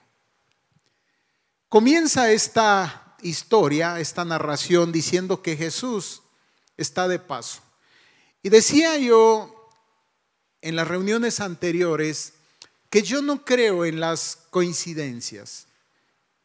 Comienza 1.67 2.31
esta 2.31 3.17
historia, 3.21 3.99
esta 3.99 4.23
narración 4.23 4.93
diciendo 4.93 5.41
que 5.41 5.57
Jesús 5.57 6.22
está 6.77 7.07
de 7.07 7.19
paso. 7.19 7.61
Y 8.41 8.49
decía 8.49 8.97
yo 8.97 9.69
en 10.61 10.75
las 10.75 10.87
reuniones 10.87 11.39
anteriores, 11.39 12.33
que 12.89 13.01
yo 13.01 13.21
no 13.21 13.43
creo 13.43 13.85
en 13.85 13.99
las 13.99 14.37
coincidencias, 14.49 15.67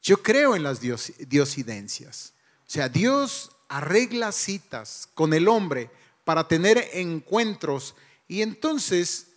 yo 0.03 0.23
creo 0.23 0.57
en 0.57 0.63
las 0.63 0.81
diosidencias. 0.81 2.33
O 2.67 2.71
sea, 2.71 2.89
Dios 2.89 3.51
arregla 3.69 4.33
citas 4.33 5.09
con 5.15 5.35
el 5.35 5.47
hombre 5.47 5.91
para 6.25 6.49
tener 6.49 6.89
encuentros 6.93 7.95
y 8.27 8.43
entonces 8.43 9.29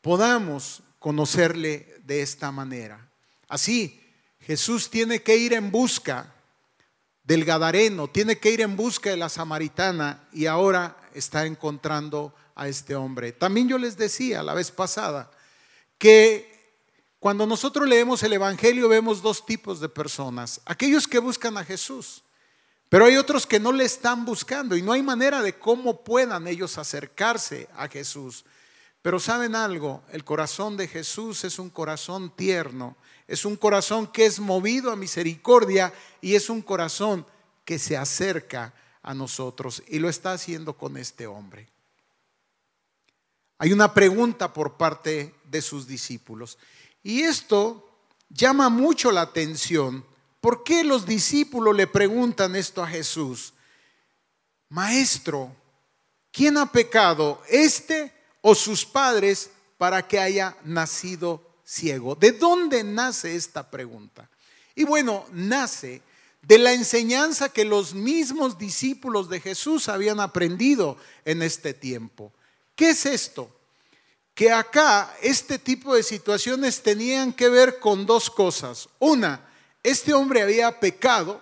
podamos 0.00 0.82
conocerle 0.98 2.00
de 2.04 2.22
esta 2.22 2.52
manera. 2.52 3.10
Así, 3.48 4.00
Jesús 4.40 4.90
tiene 4.90 5.22
que 5.22 5.36
ir 5.36 5.52
en 5.52 5.70
busca 5.70 6.35
del 7.26 7.44
Gadareno, 7.44 8.08
tiene 8.08 8.38
que 8.38 8.52
ir 8.52 8.60
en 8.60 8.76
busca 8.76 9.10
de 9.10 9.16
la 9.16 9.28
samaritana 9.28 10.28
y 10.32 10.46
ahora 10.46 10.96
está 11.12 11.44
encontrando 11.44 12.32
a 12.54 12.68
este 12.68 12.94
hombre. 12.94 13.32
También 13.32 13.68
yo 13.68 13.78
les 13.78 13.96
decía 13.96 14.42
la 14.42 14.54
vez 14.54 14.70
pasada 14.70 15.30
que 15.98 16.56
cuando 17.18 17.44
nosotros 17.44 17.88
leemos 17.88 18.22
el 18.22 18.32
Evangelio 18.32 18.88
vemos 18.88 19.22
dos 19.22 19.44
tipos 19.44 19.80
de 19.80 19.88
personas. 19.88 20.60
Aquellos 20.64 21.08
que 21.08 21.18
buscan 21.18 21.58
a 21.58 21.64
Jesús, 21.64 22.22
pero 22.88 23.06
hay 23.06 23.16
otros 23.16 23.44
que 23.44 23.58
no 23.58 23.72
le 23.72 23.84
están 23.84 24.24
buscando 24.24 24.76
y 24.76 24.82
no 24.82 24.92
hay 24.92 25.02
manera 25.02 25.42
de 25.42 25.58
cómo 25.58 26.04
puedan 26.04 26.46
ellos 26.46 26.78
acercarse 26.78 27.68
a 27.74 27.88
Jesús. 27.88 28.44
Pero 29.02 29.18
saben 29.18 29.56
algo, 29.56 30.04
el 30.12 30.24
corazón 30.24 30.76
de 30.76 30.86
Jesús 30.86 31.42
es 31.42 31.58
un 31.58 31.70
corazón 31.70 32.30
tierno, 32.34 32.96
es 33.28 33.44
un 33.44 33.56
corazón 33.56 34.06
que 34.06 34.26
es 34.26 34.38
movido 34.38 34.90
a 34.90 34.96
misericordia 34.96 35.92
y 36.20 36.34
es 36.34 36.48
un 36.48 36.62
corazón 36.62 37.26
que 37.64 37.78
se 37.78 37.96
acerca 37.96 38.72
a 39.02 39.14
nosotros 39.14 39.82
y 39.88 39.98
lo 39.98 40.08
está 40.08 40.32
haciendo 40.32 40.76
con 40.76 40.96
este 40.96 41.26
hombre. 41.26 41.68
Hay 43.58 43.72
una 43.72 43.94
pregunta 43.94 44.52
por 44.52 44.76
parte 44.76 45.34
de 45.44 45.62
sus 45.62 45.86
discípulos. 45.86 46.58
Y 47.02 47.22
esto 47.22 47.88
llama 48.28 48.68
mucho 48.68 49.10
la 49.10 49.22
atención. 49.22 50.04
¿Por 50.40 50.62
qué 50.62 50.84
los 50.84 51.06
discípulos 51.06 51.74
le 51.74 51.86
preguntan 51.86 52.54
esto 52.54 52.82
a 52.82 52.88
Jesús? 52.88 53.54
Maestro, 54.68 55.54
¿quién 56.32 56.58
ha 56.58 56.70
pecado, 56.70 57.42
este 57.48 58.12
o 58.42 58.54
sus 58.54 58.84
padres, 58.84 59.50
para 59.78 60.06
que 60.06 60.18
haya 60.18 60.56
nacido 60.64 61.45
ciego? 61.66 62.14
¿De 62.14 62.32
dónde 62.32 62.84
nace 62.84 63.34
esta 63.34 63.70
pregunta? 63.70 64.28
Y 64.74 64.84
bueno, 64.84 65.26
nace 65.32 66.02
de 66.42 66.58
la 66.58 66.72
enseñanza 66.72 67.48
que 67.48 67.64
los 67.64 67.94
mismos 67.94 68.56
discípulos 68.58 69.28
de 69.28 69.40
Jesús 69.40 69.88
habían 69.88 70.20
aprendido 70.20 70.96
en 71.24 71.42
este 71.42 71.74
tiempo. 71.74 72.32
¿Qué 72.74 72.90
es 72.90 73.06
esto? 73.06 73.50
que 74.36 74.52
acá 74.52 75.16
este 75.22 75.58
tipo 75.58 75.94
de 75.94 76.02
situaciones 76.02 76.82
tenían 76.82 77.32
que 77.32 77.48
ver 77.48 77.80
con 77.80 78.04
dos 78.04 78.28
cosas. 78.28 78.86
Una, 78.98 79.48
este 79.82 80.12
hombre 80.12 80.42
había 80.42 80.78
pecado 80.78 81.40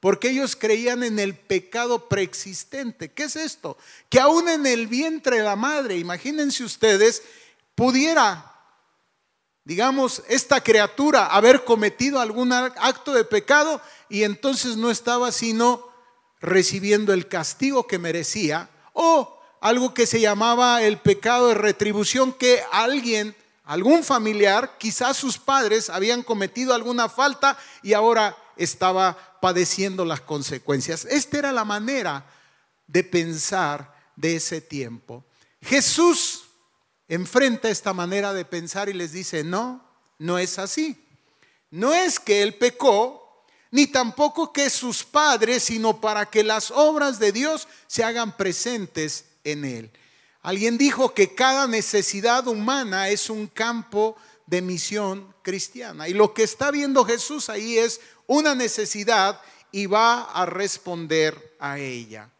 porque 0.00 0.30
ellos 0.30 0.56
creían 0.56 1.02
en 1.02 1.18
el 1.18 1.36
pecado 1.36 2.08
preexistente. 2.08 3.12
¿Qué 3.12 3.24
es 3.24 3.36
esto? 3.36 3.76
Que 4.08 4.20
aún 4.20 4.48
en 4.48 4.64
el 4.64 4.86
vientre 4.86 5.36
de 5.36 5.42
la 5.42 5.54
madre, 5.54 5.98
imagínense 5.98 6.64
ustedes, 6.64 7.22
pudiera, 7.74 8.53
digamos, 9.64 10.22
esta 10.28 10.62
criatura 10.62 11.26
haber 11.26 11.64
cometido 11.64 12.20
algún 12.20 12.52
acto 12.52 13.14
de 13.14 13.24
pecado 13.24 13.80
y 14.08 14.22
entonces 14.22 14.76
no 14.76 14.90
estaba 14.90 15.32
sino 15.32 15.88
recibiendo 16.40 17.12
el 17.12 17.26
castigo 17.26 17.86
que 17.86 17.98
merecía 17.98 18.68
o 18.92 19.40
algo 19.60 19.94
que 19.94 20.06
se 20.06 20.20
llamaba 20.20 20.82
el 20.82 20.98
pecado 20.98 21.48
de 21.48 21.54
retribución, 21.54 22.34
que 22.34 22.62
alguien, 22.70 23.34
algún 23.64 24.04
familiar, 24.04 24.76
quizás 24.78 25.16
sus 25.16 25.38
padres 25.38 25.88
habían 25.88 26.22
cometido 26.22 26.74
alguna 26.74 27.08
falta 27.08 27.56
y 27.82 27.94
ahora 27.94 28.36
estaba 28.56 29.38
padeciendo 29.40 30.04
las 30.04 30.20
consecuencias. 30.20 31.06
Esta 31.06 31.38
era 31.38 31.52
la 31.52 31.64
manera 31.64 32.26
de 32.86 33.02
pensar 33.04 33.94
de 34.14 34.36
ese 34.36 34.60
tiempo. 34.60 35.24
Jesús 35.62 36.43
enfrenta 37.08 37.68
esta 37.68 37.92
manera 37.92 38.32
de 38.32 38.44
pensar 38.44 38.88
y 38.88 38.92
les 38.92 39.12
dice, 39.12 39.44
no, 39.44 39.84
no 40.18 40.38
es 40.38 40.58
así. 40.58 40.96
No 41.70 41.92
es 41.92 42.20
que 42.20 42.42
él 42.42 42.54
pecó, 42.54 43.44
ni 43.70 43.86
tampoco 43.86 44.52
que 44.52 44.70
sus 44.70 45.02
padres, 45.02 45.64
sino 45.64 46.00
para 46.00 46.26
que 46.26 46.44
las 46.44 46.70
obras 46.70 47.18
de 47.18 47.32
Dios 47.32 47.66
se 47.86 48.04
hagan 48.04 48.36
presentes 48.36 49.24
en 49.42 49.64
él. 49.64 49.90
Alguien 50.42 50.78
dijo 50.78 51.14
que 51.14 51.34
cada 51.34 51.66
necesidad 51.66 52.46
humana 52.46 53.08
es 53.08 53.30
un 53.30 53.46
campo 53.46 54.16
de 54.46 54.62
misión 54.62 55.34
cristiana. 55.42 56.08
Y 56.08 56.14
lo 56.14 56.34
que 56.34 56.42
está 56.42 56.70
viendo 56.70 57.04
Jesús 57.04 57.48
ahí 57.48 57.78
es 57.78 58.00
una 58.26 58.54
necesidad 58.54 59.40
y 59.72 59.86
va 59.86 60.22
a 60.22 60.46
responder 60.46 61.56
a 61.58 61.78
ella. 61.78 62.30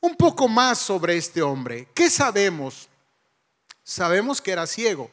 Un 0.00 0.16
poco 0.16 0.48
más 0.48 0.78
sobre 0.78 1.16
este 1.16 1.42
hombre. 1.42 1.88
¿Qué 1.94 2.10
sabemos? 2.10 2.88
Sabemos 3.84 4.40
que 4.40 4.52
era 4.52 4.66
ciego. 4.66 5.10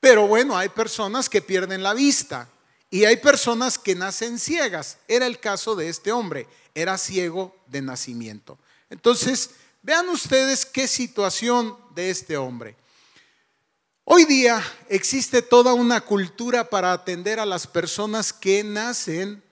Pero 0.00 0.26
bueno, 0.26 0.56
hay 0.56 0.68
personas 0.68 1.28
que 1.28 1.42
pierden 1.42 1.82
la 1.82 1.94
vista 1.94 2.48
y 2.90 3.04
hay 3.04 3.16
personas 3.16 3.78
que 3.78 3.94
nacen 3.94 4.38
ciegas. 4.38 4.98
Era 5.08 5.26
el 5.26 5.40
caso 5.40 5.76
de 5.76 5.88
este 5.88 6.12
hombre. 6.12 6.46
Era 6.74 6.98
ciego 6.98 7.56
de 7.66 7.82
nacimiento. 7.82 8.58
Entonces, 8.90 9.50
Vean 9.84 10.08
ustedes 10.08 10.64
qué 10.64 10.88
situación 10.88 11.76
de 11.94 12.08
este 12.08 12.38
hombre. 12.38 12.74
Hoy 14.04 14.24
día 14.24 14.64
existe 14.88 15.42
toda 15.42 15.74
una 15.74 16.00
cultura 16.00 16.70
para 16.70 16.94
atender 16.94 17.38
a 17.38 17.44
las 17.44 17.66
personas 17.66 18.32
que 18.32 18.64
nacen 18.64 19.42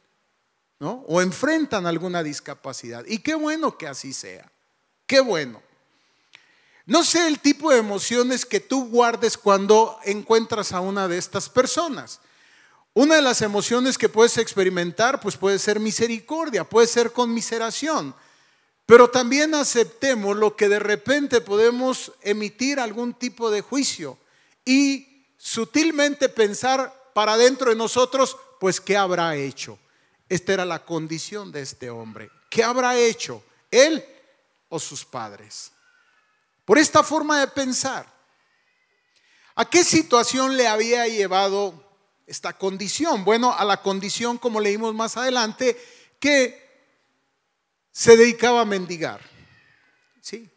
o 0.79 1.21
enfrentan 1.21 1.87
alguna 1.87 2.23
discapacidad. 2.23 3.05
Y 3.07 3.19
qué 3.19 3.35
bueno 3.35 3.77
que 3.77 3.87
así 3.87 4.15
sea. 4.15 4.51
Qué 5.07 5.21
bueno. 5.21 5.61
No 6.87 7.05
sé 7.05 7.29
el 7.29 7.39
tipo 7.39 7.71
de 7.71 7.79
emociones 7.79 8.45
que 8.45 8.61
tú 8.61 8.89
guardes 8.89 9.37
cuando 9.39 9.99
encuentras 10.05 10.73
a 10.73 10.81
una 10.81 11.07
de 11.09 11.19
estas 11.19 11.49
personas. 11.49 12.21
Una 12.95 13.17
de 13.17 13.23
las 13.23 13.41
emociones 13.41 13.97
que 13.97 14.09
puedes 14.09 14.37
experimentar 14.37 15.21
pues 15.21 15.37
puede 15.37 15.59
ser 15.59 15.81
misericordia, 15.81 16.65
puede 16.65 16.87
ser 16.87 17.13
conmiseración. 17.13 18.15
Pero 18.85 19.09
también 19.09 19.55
aceptemos 19.55 20.37
lo 20.37 20.57
que 20.57 20.69
de 20.69 20.79
repente 20.79 21.41
podemos 21.41 22.13
emitir 22.21 22.81
algún 22.81 23.15
tipo 23.15 23.51
de 23.51 23.63
juicio 23.63 24.19
y 24.65 25.27
sutilmente 25.39 26.29
pensar 26.29 27.11
para 27.15 27.37
dentro 27.37 27.71
de 27.71 27.77
nosotros, 27.77 28.37
pues 28.61 28.81
¿qué 28.81 28.97
habrá 28.97 29.37
hecho? 29.37 29.79
Esta 30.29 30.53
era 30.53 30.65
la 30.65 30.85
condición 30.85 31.53
de 31.53 31.63
este 31.63 31.91
hombre. 31.91 32.31
¿Qué 32.51 32.63
habrá 32.63 32.99
hecho? 32.99 33.43
¿Él 33.71 34.05
o 34.69 34.79
sus 34.79 35.05
padres? 35.05 35.72
Por 36.73 36.79
esta 36.79 37.03
forma 37.03 37.39
de 37.39 37.49
pensar, 37.49 38.11
¿a 39.57 39.69
qué 39.69 39.85
situación 39.85 40.57
le 40.57 40.67
había 40.67 41.07
llevado 41.07 41.87
esta 42.27 42.55
condición? 42.55 43.27
Bueno, 43.27 43.53
a 43.53 43.63
la 43.67 43.83
condición, 43.83 44.39
como 44.39 44.59
leímos 44.59 44.95
más 44.95 45.19
adelante, 45.19 45.79
que 46.19 46.97
se 47.91 48.17
dedicaba 48.17 48.63
a 48.63 48.65
mendigar. 48.65 49.21
¿Sí? 50.23 50.49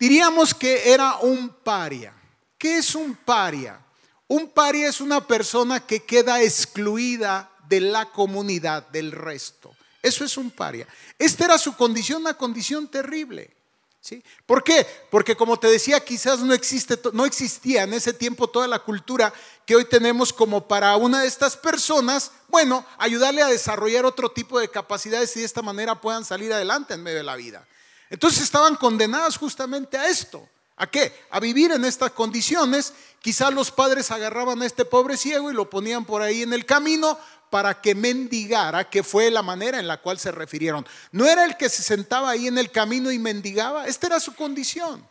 Diríamos 0.00 0.52
que 0.52 0.92
era 0.92 1.18
un 1.18 1.48
paria. 1.48 2.12
¿Qué 2.58 2.78
es 2.78 2.96
un 2.96 3.14
paria? 3.14 3.80
Un 4.26 4.48
paria 4.48 4.88
es 4.88 5.00
una 5.00 5.24
persona 5.24 5.86
que 5.86 6.02
queda 6.02 6.42
excluida 6.42 7.52
de 7.68 7.80
la 7.82 8.10
comunidad, 8.10 8.88
del 8.88 9.12
resto. 9.12 9.76
Eso 10.02 10.24
es 10.24 10.36
un 10.36 10.50
paria. 10.50 10.88
Esta 11.20 11.44
era 11.44 11.56
su 11.56 11.76
condición, 11.76 12.22
una 12.22 12.34
condición 12.34 12.88
terrible. 12.88 13.61
¿Sí? 14.02 14.20
¿Por 14.46 14.64
qué? 14.64 14.84
Porque 15.12 15.36
como 15.36 15.60
te 15.60 15.68
decía, 15.68 16.04
quizás 16.04 16.40
no, 16.40 16.52
existe, 16.52 16.98
no 17.12 17.24
existía 17.24 17.84
en 17.84 17.92
ese 17.92 18.12
tiempo 18.12 18.48
toda 18.48 18.66
la 18.66 18.80
cultura 18.80 19.32
que 19.64 19.76
hoy 19.76 19.84
tenemos 19.84 20.32
como 20.32 20.66
para 20.66 20.96
una 20.96 21.22
de 21.22 21.28
estas 21.28 21.56
personas, 21.56 22.32
bueno, 22.48 22.84
ayudarle 22.98 23.42
a 23.42 23.46
desarrollar 23.46 24.04
otro 24.04 24.32
tipo 24.32 24.58
de 24.58 24.68
capacidades 24.68 25.36
y 25.36 25.40
de 25.40 25.46
esta 25.46 25.62
manera 25.62 26.00
puedan 26.00 26.24
salir 26.24 26.52
adelante 26.52 26.94
en 26.94 27.02
medio 27.04 27.18
de 27.18 27.22
la 27.22 27.36
vida. 27.36 27.64
Entonces 28.10 28.42
estaban 28.42 28.74
condenadas 28.74 29.36
justamente 29.36 29.96
a 29.96 30.08
esto. 30.08 30.48
¿A 30.74 30.88
qué? 30.88 31.16
A 31.30 31.38
vivir 31.38 31.70
en 31.70 31.84
estas 31.84 32.10
condiciones. 32.10 32.94
Quizás 33.20 33.54
los 33.54 33.70
padres 33.70 34.10
agarraban 34.10 34.62
a 34.62 34.66
este 34.66 34.84
pobre 34.84 35.16
ciego 35.16 35.48
y 35.48 35.54
lo 35.54 35.70
ponían 35.70 36.04
por 36.04 36.22
ahí 36.22 36.42
en 36.42 36.52
el 36.52 36.66
camino 36.66 37.16
para 37.52 37.82
que 37.82 37.94
mendigara, 37.94 38.88
que 38.88 39.02
fue 39.02 39.30
la 39.30 39.42
manera 39.42 39.78
en 39.78 39.86
la 39.86 40.00
cual 40.00 40.18
se 40.18 40.32
refirieron. 40.32 40.88
No 41.10 41.26
era 41.26 41.44
el 41.44 41.58
que 41.58 41.68
se 41.68 41.82
sentaba 41.82 42.30
ahí 42.30 42.46
en 42.46 42.56
el 42.56 42.70
camino 42.70 43.12
y 43.12 43.18
mendigaba, 43.18 43.86
esta 43.86 44.06
era 44.06 44.20
su 44.20 44.34
condición. 44.34 45.06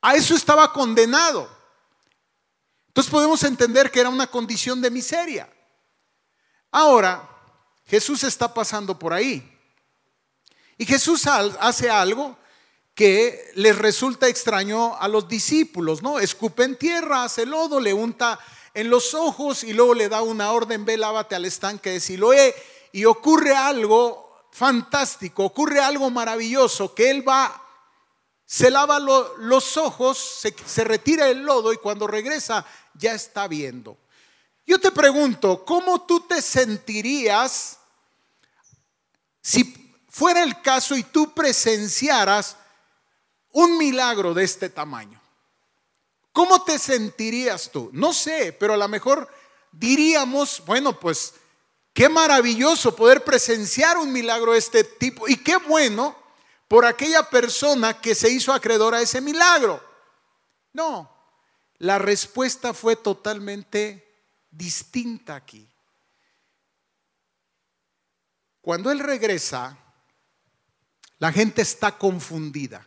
A 0.00 0.14
eso 0.14 0.36
estaba 0.36 0.72
condenado. 0.72 1.50
Entonces 2.86 3.10
podemos 3.10 3.42
entender 3.42 3.90
que 3.90 3.98
era 3.98 4.10
una 4.10 4.28
condición 4.28 4.80
de 4.80 4.92
miseria. 4.92 5.52
Ahora, 6.70 7.28
Jesús 7.86 8.22
está 8.22 8.54
pasando 8.54 8.96
por 8.96 9.12
ahí. 9.12 9.42
Y 10.78 10.86
Jesús 10.86 11.26
hace 11.26 11.90
algo 11.90 12.38
que 12.94 13.50
les 13.56 13.76
resulta 13.76 14.28
extraño 14.28 14.94
a 14.94 15.08
los 15.08 15.26
discípulos, 15.26 16.00
¿no? 16.00 16.20
Escupe 16.20 16.62
en 16.62 16.78
tierra, 16.78 17.24
hace 17.24 17.44
lodo, 17.44 17.80
le 17.80 17.92
unta 17.92 18.38
en 18.76 18.90
los 18.90 19.14
ojos 19.14 19.64
y 19.64 19.72
luego 19.72 19.94
le 19.94 20.08
da 20.08 20.22
una 20.22 20.52
orden, 20.52 20.84
ve, 20.84 20.96
lávate 20.96 21.34
al 21.34 21.44
estanque 21.44 21.90
de 21.90 22.00
Siloé 22.00 22.54
y 22.92 23.04
ocurre 23.06 23.56
algo 23.56 24.46
fantástico, 24.52 25.44
ocurre 25.44 25.80
algo 25.80 26.10
maravilloso, 26.10 26.94
que 26.94 27.10
él 27.10 27.28
va, 27.28 27.60
se 28.44 28.70
lava 28.70 29.00
los 29.00 29.76
ojos, 29.76 30.18
se, 30.18 30.54
se 30.64 30.84
retira 30.84 31.28
el 31.28 31.40
lodo 31.42 31.72
y 31.72 31.78
cuando 31.78 32.06
regresa 32.06 32.64
ya 32.94 33.14
está 33.14 33.48
viendo. 33.48 33.96
Yo 34.64 34.78
te 34.78 34.92
pregunto, 34.92 35.64
¿cómo 35.64 36.02
tú 36.02 36.20
te 36.20 36.40
sentirías 36.40 37.78
si 39.40 40.04
fuera 40.08 40.42
el 40.42 40.60
caso 40.60 40.96
y 40.96 41.02
tú 41.02 41.32
presenciaras 41.32 42.56
un 43.52 43.78
milagro 43.78 44.34
de 44.34 44.44
este 44.44 44.68
tamaño. 44.68 45.18
¿Cómo 46.36 46.62
te 46.64 46.78
sentirías 46.78 47.70
tú? 47.72 47.88
No 47.94 48.12
sé, 48.12 48.52
pero 48.52 48.74
a 48.74 48.76
lo 48.76 48.86
mejor 48.88 49.26
diríamos, 49.72 50.62
bueno, 50.66 51.00
pues 51.00 51.32
qué 51.94 52.10
maravilloso 52.10 52.94
poder 52.94 53.24
presenciar 53.24 53.96
un 53.96 54.12
milagro 54.12 54.52
de 54.52 54.58
este 54.58 54.84
tipo 54.84 55.26
y 55.26 55.38
qué 55.38 55.56
bueno 55.56 56.14
por 56.68 56.84
aquella 56.84 57.22
persona 57.30 58.02
que 58.02 58.14
se 58.14 58.28
hizo 58.28 58.52
acreedora 58.52 58.98
a 58.98 59.00
ese 59.00 59.22
milagro. 59.22 59.82
No, 60.74 61.10
la 61.78 61.98
respuesta 61.98 62.74
fue 62.74 62.96
totalmente 62.96 64.06
distinta 64.50 65.36
aquí. 65.36 65.66
Cuando 68.60 68.90
él 68.90 68.98
regresa, 68.98 69.78
la 71.16 71.32
gente 71.32 71.62
está 71.62 71.96
confundida. 71.96 72.86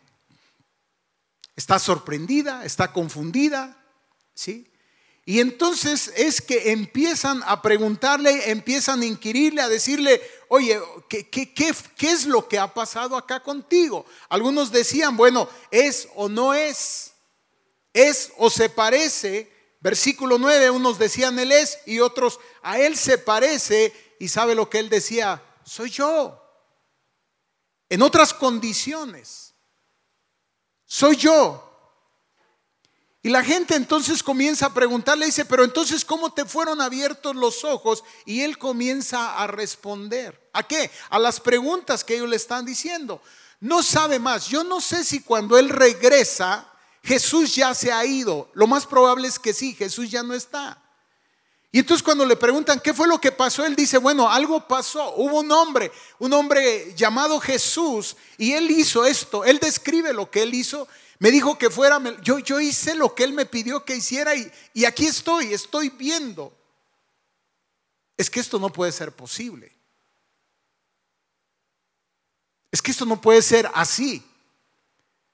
Está 1.60 1.78
sorprendida, 1.78 2.64
está 2.64 2.94
confundida, 2.94 3.76
¿sí? 4.34 4.72
Y 5.26 5.42
entonces 5.42 6.10
es 6.16 6.42
que 6.42 6.72
empiezan 6.72 7.44
a 7.46 7.62
preguntarle, 7.62 8.50
empiezan 8.50 9.02
a 9.02 9.06
inquirirle, 9.06 9.62
a 9.62 9.68
decirle, 9.68 10.22
oye, 10.48 10.80
¿qué, 11.10 11.28
qué, 11.28 11.54
qué, 11.54 11.76
qué 11.98 12.12
es 12.12 12.26
lo 12.26 12.48
que 12.48 12.58
ha 12.58 12.74
pasado 12.74 13.18
acá 13.18 13.44
contigo? 13.44 14.06
Algunos 14.30 14.72
decían, 14.72 15.18
bueno, 15.18 15.50
es 15.70 16.08
o 16.16 16.30
no 16.30 16.54
es, 16.54 17.12
es 17.92 18.32
o 18.38 18.50
se 18.50 18.70
parece. 18.70 19.52
Versículo 19.82 20.38
9, 20.38 20.70
unos 20.70 20.98
decían 20.98 21.38
él 21.40 21.52
es 21.52 21.78
y 21.86 22.00
otros 22.00 22.40
a 22.64 22.80
él 22.80 22.96
se 22.96 23.18
parece. 23.18 23.94
Y 24.18 24.30
sabe 24.30 24.56
lo 24.56 24.70
que 24.70 24.80
él 24.80 24.88
decía, 24.88 25.44
soy 25.66 25.90
yo. 25.90 26.42
En 27.90 28.02
otras 28.02 28.34
condiciones. 28.34 29.49
Soy 30.92 31.18
yo. 31.18 31.64
Y 33.22 33.30
la 33.30 33.44
gente 33.44 33.76
entonces 33.76 34.24
comienza 34.24 34.66
a 34.66 34.74
preguntarle, 34.74 35.28
dice, 35.28 35.46
pero 35.46 35.64
entonces 35.64 36.04
¿cómo 36.04 36.34
te 36.34 36.46
fueron 36.46 36.82
abiertos 36.82 37.36
los 37.36 37.64
ojos? 37.64 38.04
Y 38.26 38.42
él 38.42 38.58
comienza 38.58 39.38
a 39.38 39.46
responder. 39.46 40.50
¿A 40.52 40.64
qué? 40.64 40.90
A 41.12 41.20
las 41.20 41.40
preguntas 41.40 42.04
que 42.04 42.16
ellos 42.16 42.28
le 42.28 42.38
están 42.38 42.66
diciendo. 42.66 43.22
No 43.60 43.84
sabe 43.84 44.18
más. 44.18 44.48
Yo 44.48 44.64
no 44.64 44.82
sé 44.82 45.04
si 45.04 45.22
cuando 45.22 45.60
él 45.60 45.70
regresa, 45.70 46.74
Jesús 47.04 47.54
ya 47.54 47.76
se 47.76 47.92
ha 47.92 48.04
ido. 48.04 48.50
Lo 48.56 48.66
más 48.66 48.88
probable 48.88 49.28
es 49.28 49.38
que 49.38 49.54
sí, 49.54 49.76
Jesús 49.76 50.10
ya 50.10 50.24
no 50.24 50.34
está. 50.34 50.82
Y 51.72 51.80
entonces 51.80 52.04
cuando 52.04 52.26
le 52.26 52.36
preguntan 52.36 52.80
qué 52.80 52.94
fue 52.94 53.08
lo 53.08 53.22
que 53.22 53.32
pasó, 53.32 53.66
él 53.66 53.76
dice, 53.76 54.00
bueno, 54.00 54.30
algo 54.30 54.68
pasó. 54.68 55.14
Hubo 55.16 55.40
un 55.40 55.52
hombre, 55.52 55.92
un 56.18 56.34
hombre 56.34 56.94
llamado 56.96 57.40
Jesús, 57.40 58.16
y 58.38 58.54
él 58.54 58.72
hizo 58.72 59.06
esto. 59.06 59.46
Él 59.46 59.60
describe 59.60 60.12
lo 60.14 60.32
que 60.32 60.42
él 60.42 60.54
hizo. 60.56 60.88
Me 61.20 61.30
dijo 61.30 61.58
que 61.58 61.70
fuera, 61.70 62.02
yo, 62.24 62.40
yo 62.40 62.60
hice 62.60 62.96
lo 62.96 63.14
que 63.14 63.24
él 63.24 63.34
me 63.34 63.46
pidió 63.46 63.86
que 63.86 63.96
hiciera 63.96 64.36
y, 64.36 64.52
y 64.74 64.86
aquí 64.86 65.06
estoy, 65.06 65.54
estoy 65.54 65.90
viendo. 65.90 66.52
Es 68.18 68.30
que 68.30 68.40
esto 68.40 68.58
no 68.58 68.72
puede 68.72 68.92
ser 68.92 69.12
posible. 69.12 69.72
Es 72.72 72.82
que 72.82 72.92
esto 72.92 73.06
no 73.06 73.22
puede 73.22 73.42
ser 73.42 73.70
así. 73.76 74.24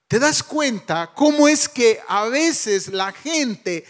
¿Te 0.07 0.19
das 0.19 0.43
cuenta 0.43 1.13
cómo 1.15 1.47
es 1.47 1.69
que 1.69 2.01
a 2.07 2.25
veces 2.25 2.89
la 2.89 3.11
gente 3.11 3.85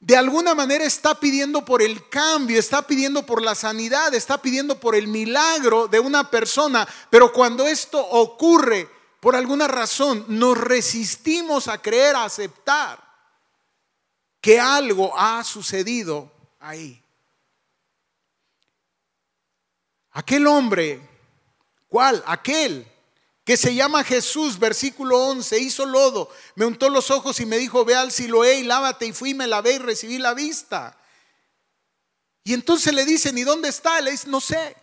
de 0.00 0.16
alguna 0.16 0.54
manera 0.54 0.84
está 0.84 1.20
pidiendo 1.20 1.62
por 1.62 1.82
el 1.82 2.08
cambio, 2.08 2.58
está 2.58 2.86
pidiendo 2.86 3.26
por 3.26 3.42
la 3.42 3.54
sanidad, 3.54 4.14
está 4.14 4.40
pidiendo 4.40 4.80
por 4.80 4.94
el 4.94 5.06
milagro 5.06 5.88
de 5.88 6.00
una 6.00 6.30
persona, 6.30 6.88
pero 7.10 7.32
cuando 7.32 7.66
esto 7.66 8.00
ocurre, 8.00 8.88
por 9.20 9.36
alguna 9.36 9.68
razón, 9.68 10.24
nos 10.28 10.56
resistimos 10.56 11.68
a 11.68 11.82
creer, 11.82 12.16
a 12.16 12.24
aceptar 12.24 12.98
que 14.40 14.58
algo 14.58 15.12
ha 15.18 15.44
sucedido 15.44 16.32
ahí. 16.58 17.04
Aquel 20.12 20.46
hombre, 20.46 21.06
¿cuál? 21.88 22.22
Aquel 22.26 22.89
que 23.50 23.56
se 23.56 23.74
llama 23.74 24.04
Jesús, 24.04 24.60
versículo 24.60 25.18
11, 25.24 25.58
hizo 25.58 25.84
lodo, 25.84 26.30
me 26.54 26.64
untó 26.64 26.88
los 26.88 27.10
ojos 27.10 27.40
y 27.40 27.46
me 27.46 27.58
dijo, 27.58 27.84
ve 27.84 27.96
al 27.96 28.12
Siloé 28.12 28.60
y 28.60 28.62
lávate 28.62 29.06
y 29.06 29.12
fui, 29.12 29.34
me 29.34 29.48
lavé 29.48 29.72
y 29.72 29.78
recibí 29.78 30.18
la 30.18 30.34
vista. 30.34 30.96
Y 32.44 32.54
entonces 32.54 32.94
le 32.94 33.04
dicen, 33.04 33.36
¿y 33.36 33.42
dónde 33.42 33.68
está? 33.68 34.00
Le 34.02 34.12
dice, 34.12 34.28
no 34.28 34.40
sé, 34.40 34.76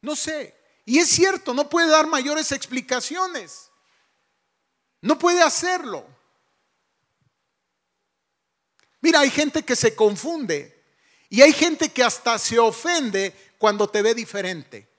no 0.00 0.16
sé. 0.16 0.58
Y 0.86 0.98
es 0.98 1.10
cierto, 1.10 1.52
no 1.52 1.68
puede 1.68 1.90
dar 1.90 2.06
mayores 2.06 2.50
explicaciones, 2.50 3.68
no 5.02 5.18
puede 5.18 5.42
hacerlo. 5.42 6.06
Mira, 9.02 9.20
hay 9.20 9.30
gente 9.30 9.62
que 9.62 9.76
se 9.76 9.94
confunde 9.94 10.82
y 11.28 11.42
hay 11.42 11.52
gente 11.52 11.90
que 11.90 12.02
hasta 12.02 12.38
se 12.38 12.58
ofende 12.58 13.52
cuando 13.58 13.86
te 13.86 14.00
ve 14.00 14.14
diferente. 14.14 14.95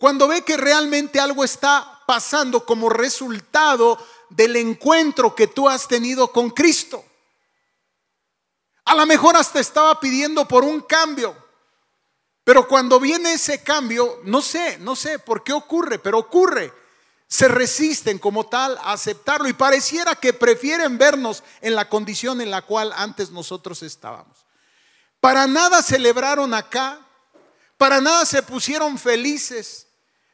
Cuando 0.00 0.28
ve 0.28 0.40
que 0.40 0.56
realmente 0.56 1.20
algo 1.20 1.44
está 1.44 2.00
pasando 2.06 2.64
como 2.64 2.88
resultado 2.88 4.02
del 4.30 4.56
encuentro 4.56 5.34
que 5.34 5.46
tú 5.46 5.68
has 5.68 5.86
tenido 5.86 6.32
con 6.32 6.48
Cristo. 6.48 7.04
A 8.86 8.94
lo 8.94 9.04
mejor 9.04 9.36
hasta 9.36 9.60
estaba 9.60 10.00
pidiendo 10.00 10.48
por 10.48 10.64
un 10.64 10.80
cambio. 10.80 11.36
Pero 12.44 12.66
cuando 12.66 12.98
viene 12.98 13.34
ese 13.34 13.62
cambio, 13.62 14.20
no 14.24 14.40
sé, 14.40 14.78
no 14.78 14.96
sé 14.96 15.18
por 15.18 15.44
qué 15.44 15.52
ocurre, 15.52 15.98
pero 15.98 16.16
ocurre. 16.16 16.72
se 17.28 17.46
resisten 17.46 18.18
como 18.18 18.46
tal 18.46 18.78
a 18.78 18.92
aceptarlo 18.92 19.48
y 19.50 19.52
pareciera 19.52 20.14
que 20.14 20.32
prefieren 20.32 20.96
vernos 20.96 21.44
en 21.60 21.74
la 21.74 21.90
condición 21.90 22.40
en 22.40 22.50
la 22.50 22.62
cual 22.62 22.90
antes 22.96 23.30
nosotros 23.30 23.82
estábamos. 23.82 24.46
Para 25.20 25.46
nada 25.46 25.82
celebraron 25.82 26.54
acá, 26.54 26.98
para 27.76 28.00
nada 28.00 28.24
se 28.24 28.42
pusieron 28.42 28.98
felices. 28.98 29.86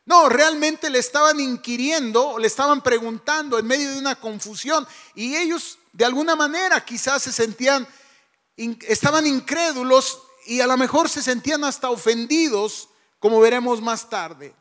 No, 0.07 0.29
realmente 0.29 0.89
le 0.89 1.01
estaban 1.01 1.41
inquiriendo, 1.41 2.39
le 2.39 2.47
estaban 2.47 2.81
preguntando 2.81 3.59
en 3.59 3.67
medio 3.67 3.91
de 3.91 3.99
una 3.99 4.15
confusión 4.15 4.87
y 5.17 5.37
ellos 5.37 5.79
de 5.93 6.05
alguna 6.05 6.37
manera 6.37 6.85
quizás 6.85 7.25
se 7.25 7.33
sentían, 7.33 7.87
estaban 8.57 9.27
incrédulos 9.27 10.23
y 10.47 10.61
a 10.61 10.67
lo 10.69 10.77
mejor 10.77 11.09
se 11.09 11.23
sentían 11.23 11.65
hasta 11.65 11.91
ofendidos, 11.91 12.89
como 13.19 13.41
veremos 13.41 13.83
más 13.83 14.09
tarde. 14.09 14.55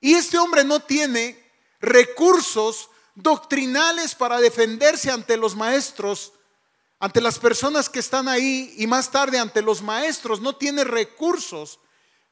Y 0.00 0.14
este 0.14 0.36
hombre 0.36 0.64
no 0.64 0.80
tiene 0.80 1.40
recursos 1.80 2.90
doctrinales 3.14 4.16
para 4.16 4.40
defenderse 4.40 5.12
ante 5.12 5.36
los 5.36 5.54
maestros, 5.54 6.32
ante 6.98 7.20
las 7.20 7.38
personas 7.38 7.88
que 7.88 8.00
están 8.00 8.26
ahí 8.26 8.74
y 8.78 8.88
más 8.88 9.12
tarde 9.12 9.38
ante 9.38 9.62
los 9.62 9.80
maestros. 9.80 10.40
No 10.40 10.56
tiene 10.56 10.82
recursos, 10.82 11.78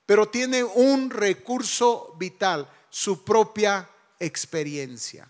pero 0.06 0.28
tiene 0.28 0.64
un 0.64 1.10
recurso 1.10 2.14
vital, 2.18 2.68
su 2.90 3.24
propia 3.24 3.88
experiencia. 4.18 5.28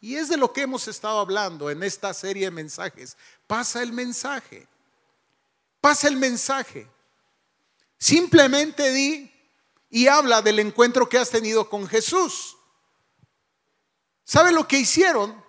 Y 0.00 0.16
es 0.16 0.28
de 0.28 0.36
lo 0.36 0.52
que 0.52 0.62
hemos 0.62 0.86
estado 0.86 1.18
hablando 1.18 1.70
en 1.70 1.82
esta 1.82 2.14
serie 2.14 2.46
de 2.46 2.50
mensajes. 2.50 3.16
Pasa 3.46 3.82
el 3.82 3.92
mensaje. 3.92 4.66
Pasa 5.80 6.08
el 6.08 6.16
mensaje. 6.16 6.86
Simplemente 7.98 8.92
di 8.92 9.32
y 9.90 10.06
habla 10.06 10.42
del 10.42 10.60
encuentro 10.60 11.08
que 11.08 11.18
has 11.18 11.30
tenido 11.30 11.68
con 11.68 11.88
Jesús. 11.88 12.56
¿Sabe 14.24 14.52
lo 14.52 14.68
que 14.68 14.78
hicieron? 14.78 15.42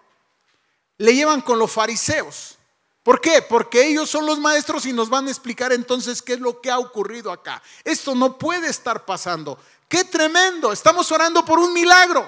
Le 0.98 1.14
llevan 1.14 1.42
con 1.42 1.60
los 1.60 1.72
fariseos. 1.72 2.59
¿Por 3.04 3.22
qué? 3.22 3.42
Porque 3.42 3.88
ellos 3.88 4.10
son 4.10 4.26
los 4.26 4.40
maestros 4.40 4.86
y 4.86 4.94
nos 4.94 5.10
van 5.10 5.28
a 5.28 5.32
explicar 5.32 5.72
entonces 5.72 6.22
qué 6.22 6.34
es 6.34 6.40
lo 6.40 6.60
que 6.62 6.70
ha 6.70 6.80
ocurrido 6.80 7.32
acá. 7.32 7.62
Esto 7.84 8.14
no 8.14 8.38
puede 8.38 8.70
estar 8.70 9.06
pasando. 9.06 9.58
Qué 9.88 10.04
tremendo. 10.04 10.72
Estamos 10.72 11.12
orando 11.12 11.44
por 11.46 11.60
un 11.60 11.74
milagro. 11.74 12.28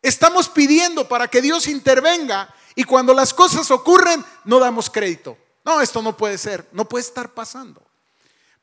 Estamos 0.00 0.48
pidiendo 0.48 1.06
para 1.06 1.28
que 1.28 1.42
Dios 1.42 1.66
intervenga 1.66 2.52
y 2.74 2.84
cuando 2.84 3.12
las 3.12 3.34
cosas 3.34 3.70
ocurren 3.70 4.24
no 4.44 4.58
damos 4.58 4.88
crédito. 4.88 5.36
No, 5.64 5.80
esto 5.80 6.00
no 6.00 6.16
puede 6.16 6.38
ser, 6.38 6.66
no 6.72 6.88
puede 6.88 7.04
estar 7.04 7.34
pasando. 7.34 7.82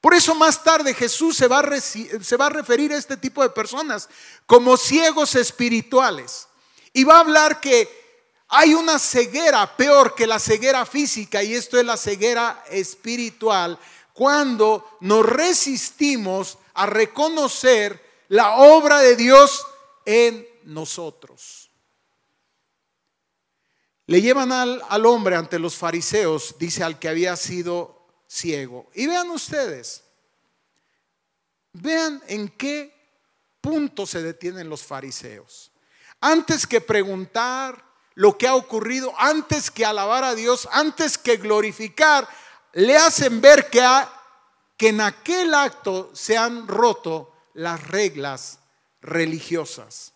Por 0.02 0.14
eso 0.14 0.34
más 0.36 0.64
tarde 0.64 0.94
Jesús 0.94 1.36
se 1.36 1.48
va, 1.48 1.60
a 1.60 1.82
se 1.82 2.38
va 2.38 2.46
a 2.48 2.50
referir 2.50 2.94
a 2.94 2.98
este 2.98 3.18
tipo 3.18 3.44
de 3.44 3.50
personas 3.50 4.08
como 4.46 4.78
ciegos 4.78 5.36
espirituales. 5.36 6.48
Y 6.94 7.04
va 7.04 7.18
a 7.18 7.20
hablar 7.22 7.60
que 7.60 8.05
hay 8.48 8.74
una 8.74 9.00
ceguera 9.00 9.76
peor 9.76 10.14
que 10.14 10.28
la 10.28 10.40
ceguera 10.40 10.86
física 10.86 11.42
y 11.42 11.56
esto 11.56 11.80
es 11.80 11.86
la 11.86 11.98
ceguera 11.98 12.64
espiritual 12.70 13.78
cuando 14.14 14.98
nos 15.02 15.26
resistimos 15.26 16.58
a 16.76 16.86
reconocer 16.86 18.02
la 18.30 18.56
obra 18.58 19.00
de 19.00 19.16
Dios 19.16 19.66
en 20.06 20.48
nosotros. 20.64 21.70
Le 24.08 24.22
llevan 24.22 24.52
al, 24.52 24.82
al, 24.88 25.06
hombre 25.06 25.36
ante 25.36 25.58
los 25.58 25.76
fariseos, 25.76 26.56
dice 26.60 26.84
al 26.84 27.00
que 27.00 27.10
había 27.10 27.36
sido 27.36 28.08
ciego. 28.28 28.90
Y 28.94 29.08
vean 29.08 29.32
ustedes, 29.32 30.04
vean 31.74 32.22
en 32.28 32.50
qué 32.50 32.94
punto 33.60 34.06
se 34.06 34.22
detienen 34.22 34.70
los 34.70 34.84
fariseos. 34.84 35.72
Antes 36.22 36.68
que 36.68 36.82
preguntar 36.82 37.85
lo 38.16 38.38
que 38.38 38.48
ha 38.48 38.56
ocurrido, 38.56 39.14
antes 39.18 39.70
que 39.70 39.86
alabar 39.86 40.24
a 40.24 40.36
Dios, 40.36 40.68
antes 40.72 41.18
que 41.18 41.38
glorificar, 41.38 42.28
le 42.74 42.98
hacen 42.98 43.42
ver 43.42 43.70
que, 43.70 43.82
en 44.80 45.02
aquel 45.02 45.54
acto 45.54 46.12
se 46.14 46.38
han 46.38 46.68
roto 46.68 47.34
las 47.54 47.88
reglas 47.88 48.60
religiosas. 49.02 50.14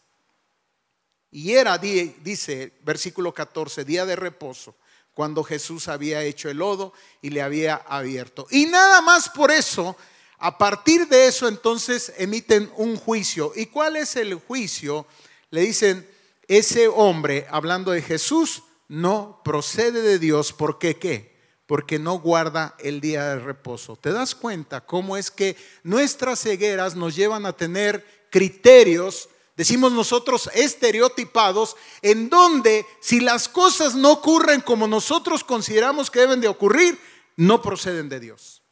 Y 1.32 1.54
era, 1.54 1.78
dice 1.78 2.74
versículo 2.82 3.34
14, 3.34 3.86
día 3.86 4.06
de 4.06 4.16
reposo, 4.16 4.76
cuando 5.14 5.44
Jesús 5.44 5.88
había 5.88 6.24
hecho 6.24 6.50
el 6.50 6.58
lodo 6.58 6.94
y 7.22 7.30
le 7.30 7.42
había 7.42 7.76
abierto. 7.76 8.48
Y 8.50 8.66
nada 8.66 9.02
más 9.02 9.30
por 9.30 9.52
eso, 9.52 9.96
a 10.38 10.58
partir 10.58 11.08
de 11.08 11.28
eso 11.28 11.48
entonces 11.48 12.14
emiten 12.18 12.72
un 12.78 12.96
juicio. 12.96 13.52
¿Y 13.56 13.68
cuál 13.68 13.98
es 13.98 14.16
el 14.16 14.36
juicio? 14.36 15.06
le 15.52 15.62
dicen, 15.62 16.08
ese 16.50 16.88
hombre, 16.88 17.46
hablando 17.52 17.92
de 17.92 18.02
Jesús, 18.02 18.64
no 18.88 19.40
procede 19.46 20.02
de 20.02 20.18
Dios. 20.18 20.52
¿Por 20.52 20.80
qué 20.80 20.98
qué? 20.98 21.38
Porque 21.68 22.00
no 22.00 22.20
guarda 22.20 22.76
el 22.80 23.00
día 23.02 23.24
de 23.30 23.40
reposo. 23.40 23.96
¿Te 23.96 24.12
das 24.12 24.34
cuenta 24.34 24.82
cómo 24.82 25.16
es 25.16 25.30
que 25.30 25.56
nuestras 25.84 26.42
cegueras 26.42 26.96
nos 26.96 27.16
llevan 27.16 27.46
a 27.46 27.54
tener 27.54 28.28
criterios, 28.32 29.30
decimos 29.56 29.92
nosotros, 29.92 30.50
estereotipados, 30.56 31.78
en 32.02 32.32
donde 32.32 32.84
si 33.00 33.20
las 33.20 33.48
cosas 33.48 33.94
no 33.94 34.12
ocurren 34.12 34.62
como 34.62 34.88
nosotros 34.88 35.44
consideramos 35.44 36.10
que 36.10 36.22
deben 36.22 36.42
de 36.42 36.48
ocurrir, 36.48 37.00
no 37.38 37.62
proceden 37.62 38.10
de 38.10 38.20
Dios? 38.20 38.64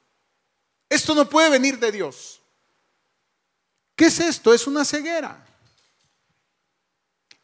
Esto 0.90 1.14
no 1.14 1.30
puede 1.30 1.52
venir 1.52 1.78
de 1.78 1.92
Dios. 1.92 2.42
¿Qué 3.96 4.06
es 4.06 4.20
esto? 4.20 4.52
Es 4.52 4.66
una 4.66 4.84
ceguera 4.84 5.47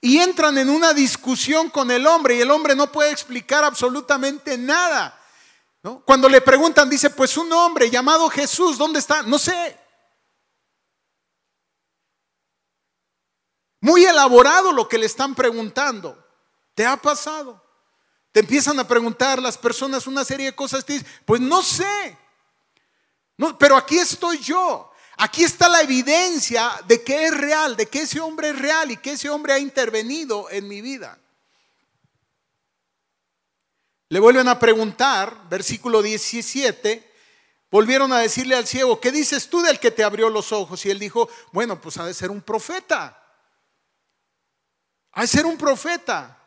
y 0.06 0.20
entran 0.20 0.58
en 0.58 0.70
una 0.70 0.94
discusión 0.94 1.70
con 1.70 1.90
el 1.90 2.06
hombre 2.06 2.36
y 2.36 2.42
el 2.42 2.52
hombre 2.52 2.76
no 2.76 2.92
puede 2.92 3.10
explicar 3.10 3.64
absolutamente 3.64 4.58
nada. 4.58 5.18
Cuando 6.04 6.28
le 6.28 6.42
preguntan, 6.42 6.90
dice, 6.90 7.10
pues 7.10 7.38
un 7.38 7.50
hombre 7.54 7.90
llamado 7.90 8.30
Jesús, 8.30 8.78
¿dónde 8.78 9.00
está? 9.00 9.22
No 9.22 9.40
sé. 9.40 9.80
Muy 13.80 14.04
elaborado 14.04 14.74
lo 14.74 14.90
que 14.90 14.98
le 14.98 15.06
están 15.06 15.36
preguntando. 15.36 16.22
¿Te 16.76 16.86
ha 16.86 16.98
pasado? 16.98 17.64
Te 18.34 18.42
empiezan 18.42 18.78
a 18.80 18.86
preguntar 18.86 19.42
las 19.42 19.58
personas 19.58 20.06
una 20.06 20.26
serie 20.26 20.48
de 20.48 20.56
cosas, 20.56 20.84
te 20.84 21.02
pues 21.24 21.40
no 21.40 21.62
sé. 21.62 22.18
No, 23.38 23.58
pero 23.58 23.78
aquí 23.78 24.00
estoy 24.00 24.38
yo. 24.40 24.93
Aquí 25.18 25.44
está 25.44 25.70
la 25.70 25.82
evidencia 25.82 26.72
de 26.88 27.04
que 27.04 27.28
es 27.28 27.38
real, 27.38 27.76
de 27.76 27.88
que 27.88 28.02
ese 28.02 28.20
hombre 28.20 28.50
es 28.50 28.60
real 28.60 28.92
y 28.92 28.98
que 28.98 29.12
ese 29.12 29.30
hombre 29.30 29.54
ha 29.54 29.60
intervenido 29.60 30.50
en 30.50 30.68
mi 30.68 30.82
vida. 30.82 31.20
Le 34.10 34.20
vuelven 34.20 34.48
a 34.48 34.60
preguntar, 34.60 35.50
versículo 35.50 36.02
17, 36.02 37.12
volvieron 37.72 38.12
a 38.14 38.20
decirle 38.20 38.56
al 38.56 38.68
ciego, 38.68 39.00
¿qué 39.00 39.12
dices 39.12 39.50
tú 39.50 39.62
del 39.62 39.80
que 39.80 39.92
te 39.92 40.04
abrió 40.04 40.30
los 40.30 40.52
ojos? 40.52 40.86
Y 40.86 40.92
él 40.92 41.00
dijo, 41.00 41.30
bueno, 41.52 41.80
pues 41.80 41.98
ha 41.98 42.06
de 42.06 42.14
ser 42.14 42.30
un 42.30 42.42
profeta. 42.42 43.20
Ha 45.14 45.22
de 45.22 45.28
ser 45.28 45.46
un 45.46 45.58
profeta. 45.58 46.40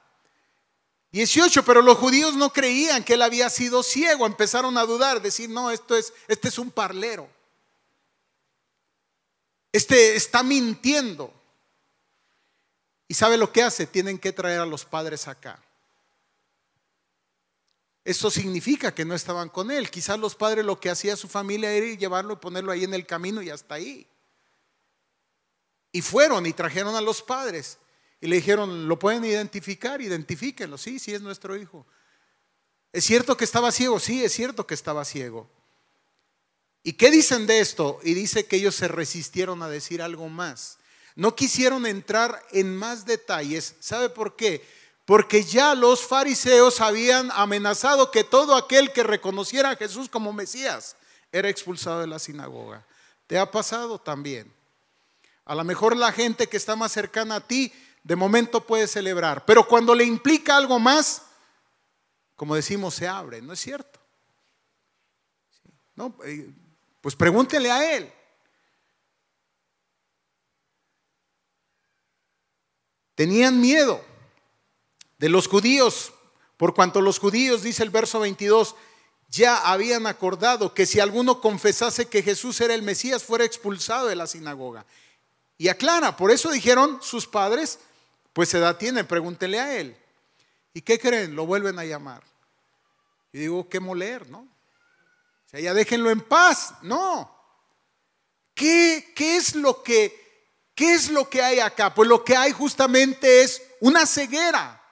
18, 1.12 1.64
pero 1.64 1.82
los 1.82 1.98
judíos 1.98 2.34
no 2.34 2.52
creían 2.52 3.02
que 3.02 3.14
él 3.14 3.22
había 3.22 3.48
sido 3.48 3.82
ciego, 3.82 4.26
empezaron 4.26 4.76
a 4.76 4.84
dudar, 4.84 5.22
decir, 5.22 5.48
no, 5.48 5.70
esto 5.70 5.96
es, 5.96 6.12
este 6.28 6.48
es 6.48 6.58
un 6.58 6.70
parlero. 6.70 7.35
Este 9.76 10.16
está 10.16 10.42
mintiendo. 10.42 11.30
¿Y 13.08 13.12
sabe 13.12 13.36
lo 13.36 13.52
que 13.52 13.62
hace? 13.62 13.86
Tienen 13.86 14.18
que 14.18 14.32
traer 14.32 14.60
a 14.60 14.64
los 14.64 14.86
padres 14.86 15.28
acá. 15.28 15.62
Eso 18.02 18.30
significa 18.30 18.94
que 18.94 19.04
no 19.04 19.14
estaban 19.14 19.50
con 19.50 19.70
él. 19.70 19.90
Quizás 19.90 20.18
los 20.18 20.34
padres 20.34 20.64
lo 20.64 20.80
que 20.80 20.88
hacía 20.88 21.14
su 21.14 21.28
familia 21.28 21.72
era 21.72 21.94
llevarlo 21.94 22.32
y 22.32 22.36
ponerlo 22.36 22.72
ahí 22.72 22.84
en 22.84 22.94
el 22.94 23.04
camino 23.04 23.42
y 23.42 23.50
hasta 23.50 23.74
ahí. 23.74 24.08
Y 25.92 26.00
fueron 26.00 26.46
y 26.46 26.54
trajeron 26.54 26.96
a 26.96 27.02
los 27.02 27.20
padres. 27.20 27.76
Y 28.22 28.28
le 28.28 28.36
dijeron, 28.36 28.88
¿lo 28.88 28.98
pueden 28.98 29.26
identificar? 29.26 30.00
Identifíquenlo. 30.00 30.78
Sí, 30.78 30.98
sí 30.98 31.12
es 31.12 31.20
nuestro 31.20 31.54
hijo. 31.54 31.86
¿Es 32.94 33.04
cierto 33.04 33.36
que 33.36 33.44
estaba 33.44 33.70
ciego? 33.70 34.00
Sí, 34.00 34.24
es 34.24 34.32
cierto 34.32 34.66
que 34.66 34.72
estaba 34.72 35.04
ciego. 35.04 35.50
¿Y 36.86 36.92
qué 36.92 37.10
dicen 37.10 37.48
de 37.48 37.58
esto? 37.58 37.98
Y 38.04 38.14
dice 38.14 38.46
que 38.46 38.54
ellos 38.54 38.76
se 38.76 38.86
resistieron 38.86 39.60
a 39.60 39.68
decir 39.68 40.00
algo 40.00 40.28
más. 40.28 40.78
No 41.16 41.34
quisieron 41.34 41.84
entrar 41.84 42.40
en 42.52 42.76
más 42.76 43.04
detalles. 43.04 43.74
¿Sabe 43.80 44.08
por 44.08 44.36
qué? 44.36 44.64
Porque 45.04 45.42
ya 45.42 45.74
los 45.74 46.06
fariseos 46.06 46.80
habían 46.80 47.32
amenazado 47.32 48.12
que 48.12 48.22
todo 48.22 48.54
aquel 48.54 48.92
que 48.92 49.02
reconociera 49.02 49.70
a 49.70 49.76
Jesús 49.76 50.08
como 50.08 50.32
Mesías 50.32 50.94
era 51.32 51.48
expulsado 51.48 52.02
de 52.02 52.06
la 52.06 52.20
sinagoga. 52.20 52.86
¿Te 53.26 53.36
ha 53.36 53.50
pasado 53.50 53.98
también? 53.98 54.54
A 55.44 55.56
lo 55.56 55.64
mejor 55.64 55.96
la 55.96 56.12
gente 56.12 56.46
que 56.46 56.56
está 56.56 56.76
más 56.76 56.92
cercana 56.92 57.34
a 57.34 57.48
ti 57.48 57.72
de 58.04 58.14
momento 58.14 58.64
puede 58.64 58.86
celebrar, 58.86 59.44
pero 59.44 59.66
cuando 59.66 59.92
le 59.92 60.04
implica 60.04 60.56
algo 60.56 60.78
más, 60.78 61.22
como 62.36 62.54
decimos, 62.54 62.94
se 62.94 63.08
abre, 63.08 63.42
¿no 63.42 63.54
es 63.54 63.58
cierto? 63.58 63.98
No, 65.96 66.16
eh, 66.24 66.48
pues 67.06 67.14
pregúntele 67.14 67.70
a 67.70 67.94
él. 67.94 68.12
Tenían 73.14 73.60
miedo 73.60 74.04
de 75.16 75.28
los 75.28 75.46
judíos, 75.46 76.12
por 76.56 76.74
cuanto 76.74 77.00
los 77.00 77.20
judíos, 77.20 77.62
dice 77.62 77.84
el 77.84 77.90
verso 77.90 78.18
22, 78.18 78.74
ya 79.28 79.70
habían 79.70 80.08
acordado 80.08 80.74
que 80.74 80.84
si 80.84 80.98
alguno 80.98 81.40
confesase 81.40 82.08
que 82.08 82.24
Jesús 82.24 82.60
era 82.60 82.74
el 82.74 82.82
Mesías, 82.82 83.22
fuera 83.22 83.44
expulsado 83.44 84.08
de 84.08 84.16
la 84.16 84.26
sinagoga. 84.26 84.84
Y 85.58 85.68
aclara, 85.68 86.16
por 86.16 86.32
eso 86.32 86.50
dijeron 86.50 86.98
sus 87.02 87.28
padres, 87.28 87.78
pues 88.32 88.52
edad 88.52 88.78
tiene, 88.78 89.04
pregúntenle 89.04 89.60
a 89.60 89.78
él. 89.78 89.96
¿Y 90.74 90.80
qué 90.80 90.98
creen? 90.98 91.36
Lo 91.36 91.46
vuelven 91.46 91.78
a 91.78 91.84
llamar. 91.84 92.24
Y 93.32 93.38
digo, 93.38 93.68
qué 93.68 93.78
moler, 93.78 94.28
¿no? 94.28 94.55
Ya 95.60 95.74
déjenlo 95.74 96.10
en 96.10 96.20
paz. 96.20 96.74
No. 96.82 97.34
¿Qué, 98.54 99.12
qué 99.14 99.36
es 99.36 99.54
lo 99.54 99.82
que, 99.82 100.54
qué 100.74 100.94
es 100.94 101.10
lo 101.10 101.28
que 101.28 101.42
hay 101.42 101.60
acá? 101.60 101.94
Pues 101.94 102.08
lo 102.08 102.24
que 102.24 102.36
hay 102.36 102.52
justamente 102.52 103.42
es 103.42 103.62
una 103.80 104.06
ceguera. 104.06 104.82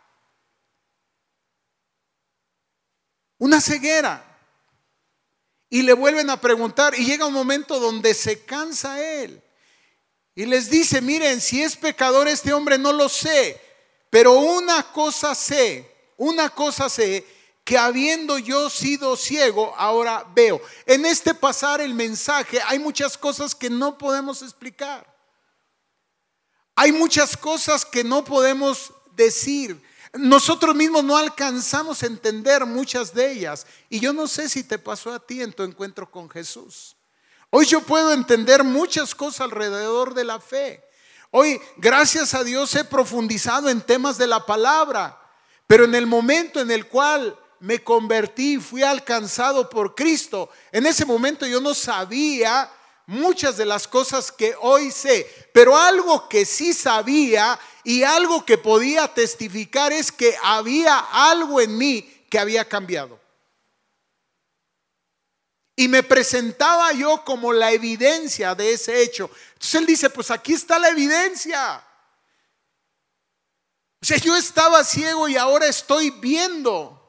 Una 3.38 3.60
ceguera. 3.60 4.22
Y 5.70 5.82
le 5.82 5.92
vuelven 5.92 6.30
a 6.30 6.40
preguntar 6.40 6.94
y 6.94 7.04
llega 7.04 7.26
un 7.26 7.34
momento 7.34 7.80
donde 7.80 8.14
se 8.14 8.44
cansa 8.44 9.02
él. 9.02 9.42
Y 10.34 10.46
les 10.46 10.68
dice, 10.68 11.00
miren, 11.00 11.40
si 11.40 11.62
es 11.62 11.76
pecador 11.76 12.28
este 12.28 12.52
hombre 12.52 12.76
no 12.76 12.92
lo 12.92 13.08
sé, 13.08 13.60
pero 14.10 14.32
una 14.32 14.82
cosa 14.92 15.34
sé, 15.34 16.12
una 16.16 16.50
cosa 16.50 16.88
sé, 16.88 17.24
que 17.64 17.78
habiendo 17.78 18.36
yo 18.38 18.68
sido 18.68 19.16
ciego, 19.16 19.74
ahora 19.76 20.26
veo. 20.34 20.60
En 20.84 21.06
este 21.06 21.34
pasar 21.34 21.80
el 21.80 21.94
mensaje 21.94 22.60
hay 22.66 22.78
muchas 22.78 23.16
cosas 23.16 23.54
que 23.54 23.70
no 23.70 23.96
podemos 23.96 24.42
explicar. 24.42 25.12
Hay 26.76 26.92
muchas 26.92 27.36
cosas 27.36 27.84
que 27.84 28.04
no 28.04 28.22
podemos 28.22 28.92
decir. 29.16 29.82
Nosotros 30.12 30.74
mismos 30.74 31.02
no 31.04 31.16
alcanzamos 31.16 32.02
a 32.02 32.06
entender 32.06 32.66
muchas 32.66 33.14
de 33.14 33.32
ellas. 33.32 33.66
Y 33.88 33.98
yo 33.98 34.12
no 34.12 34.28
sé 34.28 34.48
si 34.48 34.62
te 34.62 34.78
pasó 34.78 35.12
a 35.12 35.18
ti 35.18 35.40
en 35.40 35.52
tu 35.52 35.62
encuentro 35.62 36.10
con 36.10 36.28
Jesús. 36.28 36.96
Hoy 37.48 37.64
yo 37.66 37.80
puedo 37.80 38.12
entender 38.12 38.62
muchas 38.62 39.14
cosas 39.14 39.42
alrededor 39.42 40.12
de 40.12 40.24
la 40.24 40.38
fe. 40.38 40.84
Hoy, 41.30 41.60
gracias 41.78 42.34
a 42.34 42.44
Dios, 42.44 42.74
he 42.74 42.84
profundizado 42.84 43.68
en 43.70 43.80
temas 43.80 44.18
de 44.18 44.26
la 44.26 44.44
palabra, 44.44 45.20
pero 45.66 45.84
en 45.84 45.94
el 45.94 46.06
momento 46.06 46.60
en 46.60 46.70
el 46.70 46.86
cual 46.86 47.36
me 47.64 47.82
convertí, 47.82 48.58
fui 48.58 48.82
alcanzado 48.82 49.70
por 49.70 49.94
Cristo, 49.94 50.50
en 50.70 50.84
ese 50.84 51.06
momento 51.06 51.46
yo 51.46 51.62
no 51.62 51.72
sabía 51.72 52.70
muchas 53.06 53.56
de 53.56 53.64
las 53.64 53.88
cosas 53.88 54.30
que 54.30 54.54
hoy 54.60 54.90
sé, 54.90 55.48
pero 55.54 55.74
algo 55.74 56.28
que 56.28 56.44
sí 56.44 56.74
sabía 56.74 57.58
y 57.82 58.02
algo 58.02 58.44
que 58.44 58.58
podía 58.58 59.08
testificar 59.08 59.94
es 59.94 60.12
que 60.12 60.36
había 60.42 60.98
algo 60.98 61.58
en 61.58 61.78
mí 61.78 62.26
que 62.28 62.38
había 62.38 62.68
cambiado. 62.68 63.18
Y 65.74 65.88
me 65.88 66.02
presentaba 66.02 66.92
yo 66.92 67.24
como 67.24 67.50
la 67.50 67.72
evidencia 67.72 68.54
de 68.54 68.74
ese 68.74 69.00
hecho. 69.00 69.30
Entonces 69.54 69.74
él 69.74 69.86
dice, 69.86 70.10
pues 70.10 70.30
aquí 70.30 70.52
está 70.52 70.78
la 70.78 70.90
evidencia. 70.90 71.82
O 74.02 74.06
sea, 74.06 74.18
yo 74.18 74.36
estaba 74.36 74.84
ciego 74.84 75.28
y 75.28 75.36
ahora 75.38 75.66
estoy 75.66 76.10
viendo. 76.10 77.03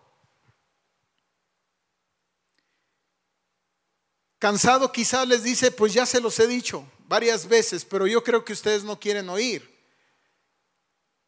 Cansado 4.45 4.91
quizás 4.91 5.27
les 5.27 5.41
dice, 5.41 5.71
pues 5.71 5.91
ya 5.91 6.05
se 6.05 6.21
los 6.21 6.37
he 6.37 6.45
dicho 6.45 6.87
varias 7.07 7.47
veces, 7.47 7.83
pero 7.83 8.05
yo 8.05 8.23
creo 8.23 8.45
que 8.45 8.53
ustedes 8.53 8.83
no 8.83 8.99
quieren 8.99 9.27
oír. 9.27 9.67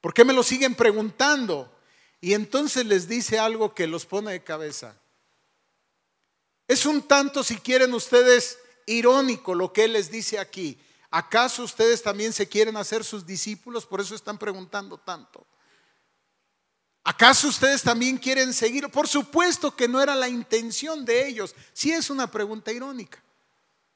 ¿Por 0.01 0.13
qué 0.13 0.23
me 0.23 0.33
lo 0.33 0.43
siguen 0.43 0.75
preguntando? 0.75 1.75
Y 2.21 2.35
entonces 2.35 2.85
les 2.85 3.07
dice 3.07 3.39
algo 3.39 3.73
que 3.73 3.87
los 3.87 4.05
pone 4.05 4.33
de 4.33 4.43
cabeza. 4.43 5.01
Es 6.67 6.85
un 6.85 7.01
tanto, 7.07 7.43
si 7.43 7.57
quieren 7.57 7.91
ustedes, 7.95 8.59
irónico 8.85 9.55
lo 9.55 9.73
que 9.73 9.85
Él 9.85 9.93
les 9.93 10.11
dice 10.11 10.37
aquí. 10.37 10.79
¿Acaso 11.09 11.63
ustedes 11.63 12.03
también 12.03 12.33
se 12.33 12.47
quieren 12.47 12.77
hacer 12.77 13.03
sus 13.03 13.25
discípulos? 13.25 13.87
Por 13.87 13.99
eso 13.99 14.13
están 14.13 14.37
preguntando 14.37 14.95
tanto. 14.95 15.43
¿Acaso 17.17 17.47
ustedes 17.47 17.81
también 17.81 18.19
quieren 18.19 18.53
seguir? 18.53 18.89
Por 18.89 19.07
supuesto 19.07 19.75
que 19.75 19.87
no 19.87 19.99
era 19.99 20.13
la 20.13 20.29
intención 20.29 21.03
de 21.03 21.27
ellos. 21.27 21.55
Sí 21.73 21.91
es 21.91 22.11
una 22.11 22.29
pregunta 22.29 22.71
irónica. 22.71 23.17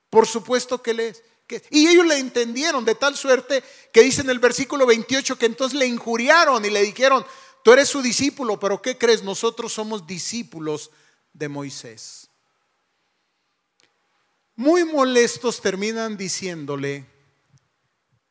Por 0.09 0.25
supuesto 0.25 0.81
que 0.81 0.95
les. 0.95 1.21
y 1.69 1.87
ellos 1.87 2.07
le 2.07 2.17
entendieron 2.17 2.83
de 2.83 2.95
tal 2.95 3.15
suerte 3.15 3.63
que 3.93 4.01
dice 4.01 4.21
en 4.21 4.31
el 4.31 4.39
versículo 4.39 4.87
28 4.87 5.37
que 5.37 5.45
entonces 5.45 5.77
le 5.77 5.85
injuriaron 5.85 6.65
y 6.65 6.71
le 6.71 6.81
dijeron, 6.81 7.23
tú 7.63 7.71
eres 7.73 7.89
su 7.89 8.01
discípulo, 8.01 8.59
pero 8.59 8.81
¿qué 8.81 8.97
crees? 8.97 9.21
Nosotros 9.21 9.71
somos 9.71 10.07
discípulos 10.07 10.89
de 11.31 11.47
Moisés. 11.47 12.27
Muy 14.55 14.83
molestos 14.83 15.61
terminan 15.61 16.17
diciéndole 16.17 17.05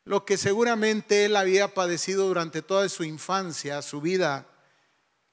lo 0.03 0.25
que 0.25 0.37
seguramente 0.37 1.23
él 1.23 1.37
había 1.37 1.73
padecido 1.73 2.27
durante 2.27 2.61
toda 2.61 2.89
su 2.89 3.05
infancia, 3.05 3.81
su 3.81 4.01
vida, 4.01 4.50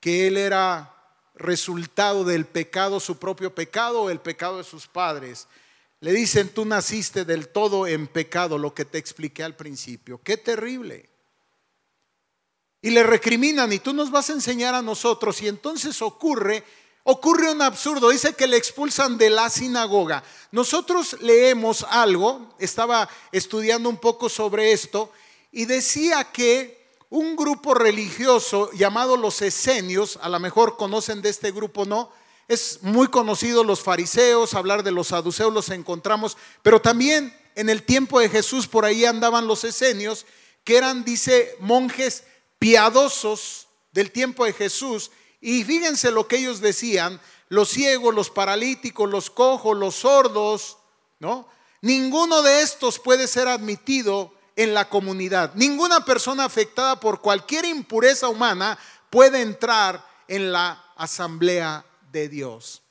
que 0.00 0.26
él 0.26 0.36
era 0.36 0.94
resultado 1.34 2.24
del 2.24 2.46
pecado, 2.46 3.00
su 3.00 3.18
propio 3.18 3.54
pecado 3.54 4.02
o 4.02 4.10
el 4.10 4.20
pecado 4.20 4.58
de 4.58 4.64
sus 4.64 4.86
padres. 4.86 5.48
Le 6.00 6.12
dicen, 6.12 6.48
tú 6.48 6.64
naciste 6.64 7.24
del 7.24 7.48
todo 7.48 7.86
en 7.86 8.06
pecado, 8.06 8.58
lo 8.58 8.74
que 8.74 8.84
te 8.84 8.98
expliqué 8.98 9.42
al 9.42 9.56
principio. 9.56 10.20
Qué 10.22 10.36
terrible. 10.36 11.08
Y 12.80 12.90
le 12.90 13.02
recriminan, 13.02 13.72
y 13.72 13.80
tú 13.80 13.92
nos 13.92 14.10
vas 14.10 14.30
a 14.30 14.34
enseñar 14.34 14.74
a 14.74 14.82
nosotros. 14.82 15.42
Y 15.42 15.48
entonces 15.48 16.00
ocurre 16.02 16.64
ocurre 17.10 17.50
un 17.50 17.62
absurdo. 17.62 18.10
Dice 18.10 18.34
que 18.34 18.46
le 18.46 18.58
expulsan 18.58 19.16
de 19.16 19.30
la 19.30 19.48
sinagoga. 19.48 20.22
Nosotros 20.52 21.16
leemos 21.20 21.86
algo, 21.88 22.54
estaba 22.58 23.08
estudiando 23.32 23.88
un 23.88 23.96
poco 23.96 24.28
sobre 24.28 24.72
esto, 24.72 25.10
y 25.50 25.64
decía 25.64 26.24
que 26.24 26.77
un 27.10 27.36
grupo 27.36 27.74
religioso 27.74 28.70
llamado 28.72 29.16
los 29.16 29.40
esenios, 29.40 30.18
a 30.22 30.28
lo 30.28 30.38
mejor 30.40 30.76
conocen 30.76 31.22
de 31.22 31.30
este 31.30 31.50
grupo, 31.52 31.84
¿no? 31.84 32.10
Es 32.48 32.82
muy 32.82 33.08
conocido 33.08 33.64
los 33.64 33.80
fariseos, 33.80 34.54
hablar 34.54 34.82
de 34.82 34.90
los 34.90 35.08
saduceos 35.08 35.52
los 35.52 35.70
encontramos, 35.70 36.36
pero 36.62 36.80
también 36.80 37.34
en 37.54 37.68
el 37.68 37.82
tiempo 37.82 38.20
de 38.20 38.28
Jesús 38.28 38.66
por 38.66 38.84
ahí 38.84 39.04
andaban 39.04 39.46
los 39.46 39.64
esenios, 39.64 40.26
que 40.64 40.76
eran, 40.76 41.04
dice, 41.04 41.56
monjes 41.60 42.24
piadosos 42.58 43.68
del 43.92 44.10
tiempo 44.10 44.44
de 44.44 44.52
Jesús, 44.52 45.10
y 45.40 45.64
fíjense 45.64 46.10
lo 46.10 46.28
que 46.28 46.36
ellos 46.36 46.60
decían, 46.60 47.20
los 47.48 47.70
ciegos, 47.70 48.14
los 48.14 48.30
paralíticos, 48.30 49.08
los 49.08 49.30
cojos, 49.30 49.76
los 49.76 49.94
sordos, 49.94 50.76
¿no? 51.20 51.48
Ninguno 51.80 52.42
de 52.42 52.62
estos 52.62 52.98
puede 52.98 53.28
ser 53.28 53.48
admitido 53.48 54.32
en 54.58 54.74
la 54.74 54.88
comunidad. 54.88 55.54
Ninguna 55.54 56.04
persona 56.04 56.44
afectada 56.44 56.98
por 56.98 57.20
cualquier 57.20 57.64
impureza 57.64 58.28
humana 58.28 58.76
puede 59.08 59.40
entrar 59.40 60.04
en 60.26 60.50
la 60.50 60.84
asamblea 60.96 61.86
de 62.10 62.28
Dios. 62.28 62.82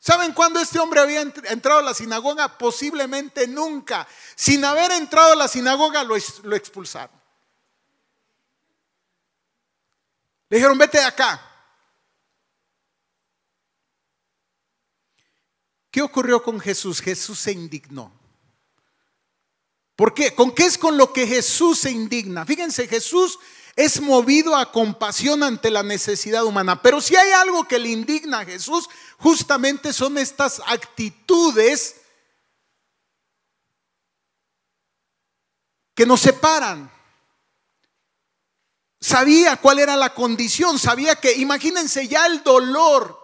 ¿Saben 0.00 0.32
cuándo 0.32 0.58
este 0.58 0.80
hombre 0.80 0.98
había 0.98 1.20
entrado 1.20 1.78
a 1.78 1.82
la 1.82 1.94
sinagoga? 1.94 2.58
Posiblemente 2.58 3.46
nunca. 3.46 4.04
Sin 4.34 4.64
haber 4.64 4.90
entrado 4.90 5.34
a 5.34 5.36
la 5.36 5.46
sinagoga 5.46 6.02
lo, 6.02 6.16
expulsaron. 6.16 7.14
Le 10.48 10.56
dijeron, 10.56 10.76
vete 10.76 10.98
de 10.98 11.04
acá. 11.04 11.40
¿Qué 15.88 16.02
ocurrió 16.02 16.42
con 16.42 16.58
Jesús? 16.58 17.00
Jesús 17.00 17.38
se 17.38 17.52
indignó. 17.52 18.21
¿Por 20.02 20.14
qué? 20.14 20.34
¿Con 20.34 20.50
qué 20.50 20.66
es 20.66 20.78
con 20.78 20.96
lo 20.96 21.12
que 21.12 21.28
Jesús 21.28 21.78
se 21.78 21.92
indigna? 21.92 22.44
Fíjense, 22.44 22.88
Jesús 22.88 23.38
es 23.76 24.00
movido 24.00 24.56
a 24.56 24.72
compasión 24.72 25.44
ante 25.44 25.70
la 25.70 25.84
necesidad 25.84 26.42
humana. 26.42 26.82
Pero 26.82 27.00
si 27.00 27.14
hay 27.14 27.30
algo 27.30 27.68
que 27.68 27.78
le 27.78 27.90
indigna 27.90 28.40
a 28.40 28.44
Jesús, 28.44 28.88
justamente 29.18 29.92
son 29.92 30.18
estas 30.18 30.60
actitudes 30.66 32.00
que 35.94 36.04
nos 36.04 36.20
separan. 36.20 36.90
Sabía 39.00 39.56
cuál 39.56 39.78
era 39.78 39.94
la 39.94 40.12
condición, 40.14 40.80
sabía 40.80 41.14
que, 41.14 41.34
imagínense 41.34 42.08
ya 42.08 42.26
el 42.26 42.42
dolor 42.42 43.20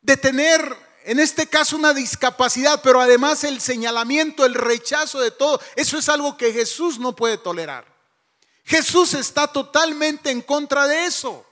de 0.00 0.16
tener 0.16 0.89
en 1.04 1.18
este 1.18 1.46
caso 1.46 1.76
una 1.76 1.94
discapacidad, 1.94 2.80
pero 2.82 3.00
además 3.00 3.44
el 3.44 3.60
señalamiento, 3.60 4.44
el 4.44 4.54
rechazo 4.54 5.20
de 5.20 5.30
todo, 5.30 5.60
eso 5.76 5.98
es 5.98 6.08
algo 6.08 6.36
que 6.36 6.52
Jesús 6.52 6.98
no 6.98 7.14
puede 7.14 7.38
tolerar. 7.38 7.86
Jesús 8.64 9.14
está 9.14 9.46
totalmente 9.46 10.30
en 10.30 10.42
contra 10.42 10.86
de 10.86 11.06
eso. 11.06 11.44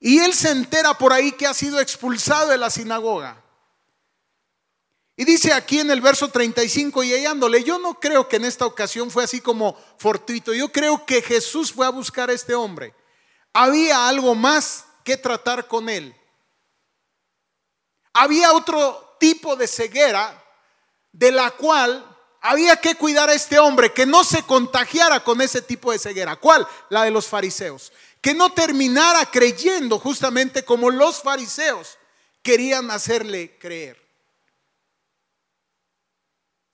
Y 0.00 0.18
él 0.18 0.34
se 0.34 0.50
entera 0.50 0.98
por 0.98 1.12
ahí 1.12 1.32
que 1.32 1.46
ha 1.46 1.54
sido 1.54 1.78
expulsado 1.78 2.48
de 2.48 2.58
la 2.58 2.70
sinagoga. 2.70 3.40
Y 5.16 5.24
dice 5.24 5.52
aquí 5.52 5.78
en 5.78 5.90
el 5.90 6.00
verso 6.00 6.28
35 6.28 7.04
y 7.04 7.12
hallándole, 7.12 7.62
yo 7.62 7.78
no 7.78 8.00
creo 8.00 8.28
que 8.28 8.36
en 8.36 8.44
esta 8.44 8.66
ocasión 8.66 9.10
fue 9.10 9.22
así 9.22 9.40
como 9.40 9.76
fortuito, 9.98 10.52
yo 10.54 10.72
creo 10.72 11.06
que 11.06 11.22
Jesús 11.22 11.72
fue 11.72 11.86
a 11.86 11.90
buscar 11.90 12.30
a 12.30 12.32
este 12.32 12.54
hombre. 12.54 12.94
Había 13.52 14.08
algo 14.08 14.34
más 14.34 14.86
que 15.04 15.16
tratar 15.16 15.68
con 15.68 15.88
él. 15.88 16.16
Había 18.12 18.52
otro 18.52 19.16
tipo 19.18 19.56
de 19.56 19.66
ceguera 19.66 20.42
de 21.12 21.32
la 21.32 21.50
cual 21.52 22.04
había 22.40 22.76
que 22.76 22.96
cuidar 22.96 23.30
a 23.30 23.34
este 23.34 23.58
hombre, 23.58 23.92
que 23.92 24.04
no 24.04 24.24
se 24.24 24.42
contagiara 24.42 25.22
con 25.22 25.40
ese 25.40 25.62
tipo 25.62 25.92
de 25.92 25.98
ceguera. 25.98 26.36
¿Cuál? 26.36 26.66
La 26.90 27.04
de 27.04 27.10
los 27.12 27.26
fariseos. 27.26 27.92
Que 28.20 28.34
no 28.34 28.52
terminara 28.52 29.26
creyendo 29.26 29.98
justamente 29.98 30.64
como 30.64 30.90
los 30.90 31.22
fariseos 31.22 31.98
querían 32.42 32.90
hacerle 32.90 33.56
creer. 33.58 34.02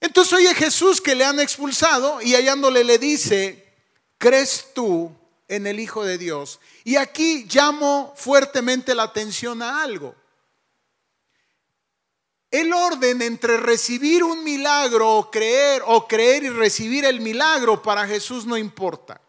Entonces 0.01 0.33
oye 0.33 0.53
Jesús 0.55 1.01
que 1.01 1.15
le 1.15 1.25
han 1.25 1.39
expulsado 1.39 2.21
y 2.21 2.33
hallándole 2.33 2.83
le 2.83 2.97
dice, 2.97 3.75
¿crees 4.17 4.67
tú 4.73 5.15
en 5.47 5.67
el 5.67 5.79
Hijo 5.79 6.03
de 6.03 6.17
Dios? 6.17 6.59
Y 6.83 6.95
aquí 6.95 7.45
llamo 7.51 8.13
fuertemente 8.15 8.95
la 8.95 9.03
atención 9.03 9.61
a 9.61 9.83
algo. 9.83 10.15
El 12.51 12.73
orden 12.73 13.21
entre 13.21 13.57
recibir 13.57 14.23
un 14.23 14.43
milagro 14.43 15.17
o 15.17 15.29
creer 15.29 15.83
o 15.85 16.07
creer 16.07 16.43
y 16.43 16.49
recibir 16.49 17.05
el 17.05 17.21
milagro 17.21 17.81
para 17.81 18.07
Jesús 18.07 18.45
no 18.45 18.57
importa. 18.57 19.21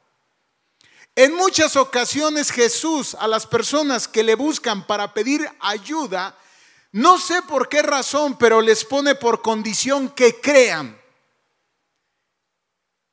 En 1.14 1.34
muchas 1.34 1.76
ocasiones 1.76 2.50
Jesús 2.50 3.14
a 3.14 3.28
las 3.28 3.46
personas 3.46 4.08
que 4.08 4.22
le 4.22 4.36
buscan 4.36 4.86
para 4.86 5.12
pedir 5.12 5.46
ayuda, 5.60 6.34
no 6.92 7.18
sé 7.18 7.42
por 7.42 7.68
qué 7.68 7.82
razón, 7.82 8.38
pero 8.38 8.62
les 8.62 8.84
pone 8.84 9.14
por 9.14 9.42
condición 9.42 10.08
que 10.08 10.40
crean. 10.40 10.98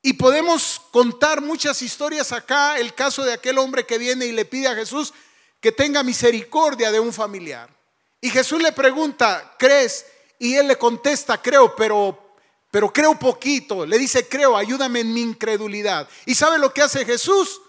Y 0.01 0.13
podemos 0.13 0.81
contar 0.91 1.41
muchas 1.41 1.81
historias 1.81 2.31
acá, 2.31 2.77
el 2.77 2.93
caso 2.93 3.25
de 3.25 3.33
aquel 3.33 3.57
hombre 3.57 3.85
que 3.85 3.97
viene 3.97 4.25
y 4.25 4.31
le 4.31 4.45
pide 4.45 4.69
a 4.69 4.75
Jesús 4.75 5.13
que 5.59 5.73
tenga 5.73 6.01
misericordia 6.01 6.91
de 6.91 7.01
un 7.01 7.11
familiar. 7.11 7.76
Y 8.21 8.29
Jesús 8.29 8.61
le 8.61 8.71
pregunta, 8.71 9.55
¿crees? 9.57 10.05
Y 10.39 10.55
él 10.55 10.67
le 10.67 10.77
contesta, 10.77 11.41
creo, 11.41 11.75
pero, 11.75 12.35
pero 12.71 12.91
creo 12.91 13.17
poquito. 13.17 13.85
Le 13.85 13.97
dice, 13.97 14.27
creo, 14.27 14.57
ayúdame 14.57 15.01
en 15.01 15.13
mi 15.13 15.21
incredulidad. 15.21 16.07
¿Y 16.25 16.35
sabe 16.35 16.57
lo 16.57 16.73
que 16.73 16.81
hace 16.81 17.05
Jesús? 17.05 17.61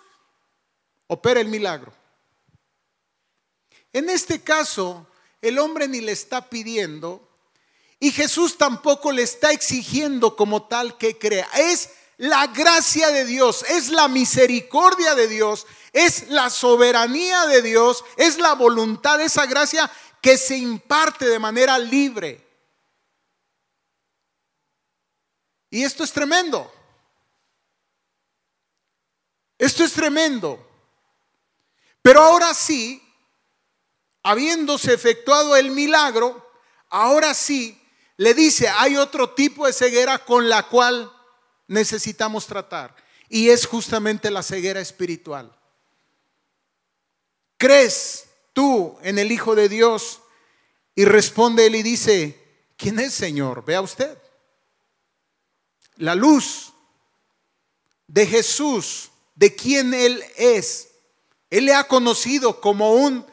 Opera 1.07 1.41
el 1.41 1.49
milagro. 1.49 1.93
En 3.93 4.11
este 4.11 4.43
caso, 4.43 5.07
el 5.41 5.59
hombre 5.59 5.89
ni 5.89 6.01
le 6.01 6.13
está 6.13 6.49
pidiendo 6.49 7.29
y 8.01 8.13
Jesús 8.13 8.57
tampoco 8.59 9.13
le 9.13 9.23
está 9.23 9.51
exigiendo 9.53 10.37
como 10.37 10.65
tal 10.65 10.97
que 10.99 11.19
crea. 11.19 11.49
Es 11.57 11.91
la 12.17 12.49
gracia 12.49 13.09
de 13.09 13.25
Dios, 13.25 13.65
es 13.69 13.91
la 13.91 14.09
misericordia 14.09 15.15
de 15.15 15.29
Dios, 15.29 15.67
es 15.93 16.29
la 16.29 16.51
soberanía 16.51 17.47
de 17.47 17.63
Dios, 17.63 18.05
es 18.17 18.39
la 18.39 18.55
voluntad, 18.55 19.21
esa 19.21 19.47
gracia 19.47 19.91
que 20.21 20.37
se 20.37 20.57
imparte 20.57 21.27
de 21.27 21.39
manera 21.39 21.79
libre. 21.79 22.45
Y 25.71 25.85
esto 25.85 26.05
es 26.05 26.13
tremendo. 26.13 26.73
Esto 29.59 29.85
es 29.85 29.93
tremendo. 29.93 30.65
Pero 32.01 32.23
ahora 32.23 32.55
sí, 32.55 33.03
habiéndose 34.23 34.95
efectuado 34.95 35.57
el 35.57 35.71
milagro, 35.71 36.51
ahora 36.89 37.35
sí 37.35 37.81
le 38.17 38.35
dice, 38.35 38.69
hay 38.69 38.97
otro 38.97 39.35
tipo 39.35 39.67
de 39.67 39.73
ceguera 39.73 40.25
con 40.25 40.49
la 40.49 40.65
cual 40.69 41.13
necesitamos 41.67 42.47
tratar. 42.47 42.95
Y 43.29 43.51
es 43.51 43.67
justamente 43.67 44.31
la 44.31 44.43
ceguera 44.43 44.81
espiritual. 44.81 45.55
¿Crees 47.57 48.28
en 49.03 49.19
el 49.19 49.33
Hijo 49.33 49.55
de 49.55 49.69
Dios? 49.69 50.21
Y 50.95 51.05
responde 51.05 51.67
él 51.67 51.77
y 51.77 51.83
dice, 51.83 52.67
¿quién 52.77 52.99
es 52.99 53.15
Señor? 53.15 53.65
Vea 53.65 53.81
usted. 53.81 54.19
La 55.97 56.15
luz 56.15 56.73
de 58.07 58.27
Jesús, 58.27 59.11
de 59.35 59.55
quien 59.55 59.95
Él 59.95 60.25
es. 60.37 60.89
Él 61.51 61.67
le 61.67 61.75
ha 61.75 61.85
conocido 61.85 62.61
como 62.61 62.95
un 62.95 63.25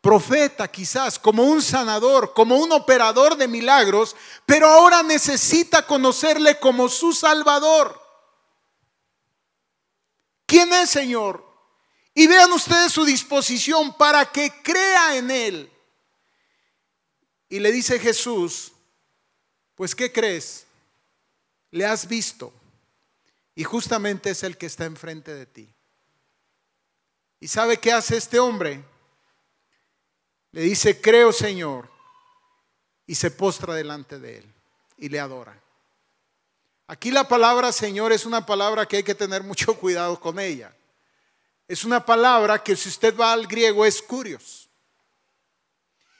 profeta 0.00 0.68
quizás, 0.68 1.18
como 1.18 1.44
un 1.44 1.62
sanador, 1.62 2.34
como 2.34 2.56
un 2.56 2.72
operador 2.72 3.36
de 3.36 3.48
milagros, 3.48 4.16
pero 4.44 4.68
ahora 4.68 5.02
necesita 5.02 5.86
conocerle 5.86 6.58
como 6.58 6.88
su 6.88 7.12
Salvador. 7.12 8.00
¿Quién 10.46 10.72
es 10.72 10.90
Señor? 10.90 11.53
Y 12.14 12.28
vean 12.28 12.52
ustedes 12.52 12.92
su 12.92 13.04
disposición 13.04 13.96
para 13.96 14.24
que 14.30 14.62
crea 14.62 15.16
en 15.16 15.30
Él. 15.30 15.70
Y 17.48 17.58
le 17.58 17.72
dice 17.72 17.98
Jesús, 17.98 18.72
pues 19.74 19.94
¿qué 19.94 20.12
crees? 20.12 20.66
Le 21.72 21.84
has 21.84 22.06
visto. 22.06 22.52
Y 23.56 23.64
justamente 23.64 24.30
es 24.30 24.42
el 24.44 24.56
que 24.56 24.66
está 24.66 24.84
enfrente 24.84 25.34
de 25.34 25.46
ti. 25.46 25.68
¿Y 27.40 27.48
sabe 27.48 27.78
qué 27.78 27.92
hace 27.92 28.16
este 28.16 28.38
hombre? 28.38 28.82
Le 30.52 30.62
dice, 30.62 31.00
creo 31.00 31.32
Señor, 31.32 31.90
y 33.06 33.14
se 33.16 33.30
postra 33.30 33.74
delante 33.74 34.18
de 34.18 34.38
él 34.38 34.54
y 34.96 35.08
le 35.08 35.20
adora. 35.20 35.60
Aquí 36.86 37.10
la 37.10 37.26
palabra 37.26 37.72
Señor 37.72 38.12
es 38.12 38.24
una 38.24 38.46
palabra 38.46 38.86
que 38.86 38.98
hay 38.98 39.02
que 39.02 39.14
tener 39.14 39.42
mucho 39.42 39.74
cuidado 39.78 40.18
con 40.18 40.38
ella. 40.38 40.74
Es 41.66 41.84
una 41.84 42.04
palabra 42.04 42.62
que 42.62 42.76
si 42.76 42.88
usted 42.88 43.16
va 43.16 43.32
al 43.32 43.46
griego 43.46 43.86
es 43.86 44.02
curios. 44.02 44.68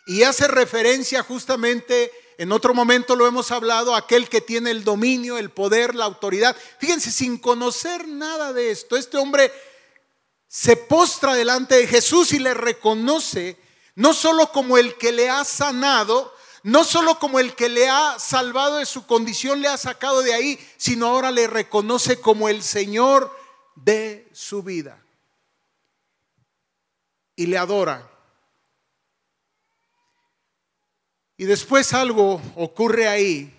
Y 0.07 0.23
hace 0.23 0.49
referencia 0.49 1.23
justamente, 1.23 2.11
en 2.39 2.53
otro 2.53 2.75
momento 2.75 3.17
lo 3.17 3.27
hemos 3.27 3.51
hablado, 3.51 3.95
aquel 3.95 4.29
que 4.29 4.41
tiene 4.41 4.71
el 4.71 4.85
dominio, 4.85 5.39
el 5.39 5.51
poder, 5.51 5.95
la 5.95 6.05
autoridad. 6.05 6.57
Fíjense, 6.79 7.11
sin 7.11 7.39
conocer 7.39 8.09
nada 8.09 8.53
de 8.53 8.71
esto, 8.71 8.97
este 8.97 9.17
hombre 9.17 9.53
se 10.49 10.77
postra 10.77 11.35
delante 11.35 11.77
de 11.77 11.87
Jesús 11.87 12.33
y 12.33 12.39
le 12.39 12.55
reconoce 12.55 13.59
no 13.97 14.13
solo 14.13 14.51
como 14.51 14.77
el 14.79 14.97
que 14.97 15.13
le 15.13 15.31
ha 15.31 15.45
sanado, 15.45 16.35
no 16.63 16.85
solo 16.85 17.19
como 17.19 17.39
el 17.39 17.55
que 17.55 17.69
le 17.69 17.89
ha 17.89 18.19
salvado 18.19 18.79
de 18.79 18.87
su 18.87 19.07
condición, 19.07 19.61
le 19.61 19.69
ha 19.69 19.77
sacado 19.77 20.23
de 20.23 20.35
ahí, 20.35 20.59
sino 20.77 21.07
ahora 21.07 21.31
le 21.31 21.47
reconoce 21.47 22.21
como 22.21 22.49
el 22.49 22.63
Señor 22.63 23.35
de 23.75 24.29
su 24.33 24.63
vida. 24.63 25.04
Y 27.37 27.47
le 27.47 27.59
adora. 27.59 28.09
Y 31.37 31.45
después 31.45 31.93
algo 31.93 32.41
ocurre 32.55 33.09
ahí. 33.09 33.53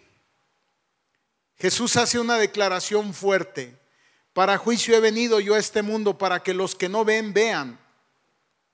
Jesús 1.58 1.96
hace 1.98 2.20
una 2.20 2.38
declaración 2.38 3.14
fuerte. 3.14 3.78
Para 4.34 4.58
juicio 4.58 4.96
he 4.96 5.00
venido 5.00 5.40
yo 5.40 5.56
a 5.56 5.60
este 5.60 5.82
mundo 5.82 6.18
para 6.18 6.44
que 6.44 6.54
los 6.54 6.76
que 6.76 6.90
no 6.90 7.06
ven 7.06 7.34
vean. 7.34 7.80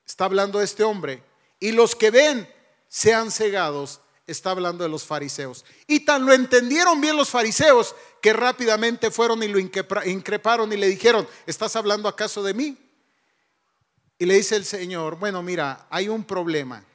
Está 0.06 0.26
hablando 0.26 0.62
este 0.62 0.84
hombre 0.84 1.24
y 1.60 1.72
los 1.72 1.96
que 1.96 2.12
ven 2.12 2.52
sean 2.88 3.32
cegados. 3.32 4.02
Está 4.28 4.52
hablando 4.52 4.84
de 4.84 4.90
los 4.90 5.04
fariseos. 5.04 5.66
Y 5.88 6.02
tan 6.02 6.26
lo 6.26 6.34
entendieron 6.34 7.02
bien 7.02 7.18
los 7.18 7.30
fariseos 7.30 7.96
que 8.22 8.34
rápidamente 8.34 9.12
fueron 9.12 9.42
y 9.44 9.48
lo 9.48 9.60
increparon 9.60 10.72
y 10.72 10.78
le 10.78 10.88
dijeron, 10.88 11.28
¿estás 11.46 11.76
hablando 11.76 12.08
acaso 12.08 12.42
de 12.44 12.54
mí? 12.54 12.78
Y 14.22 14.28
le 14.28 14.36
dice 14.36 14.56
el 14.56 14.66
Señor, 14.66 15.18
bueno, 15.18 15.42
mira, 15.42 15.88
hay 15.90 16.08
un 16.08 16.24
problema. 16.24 16.86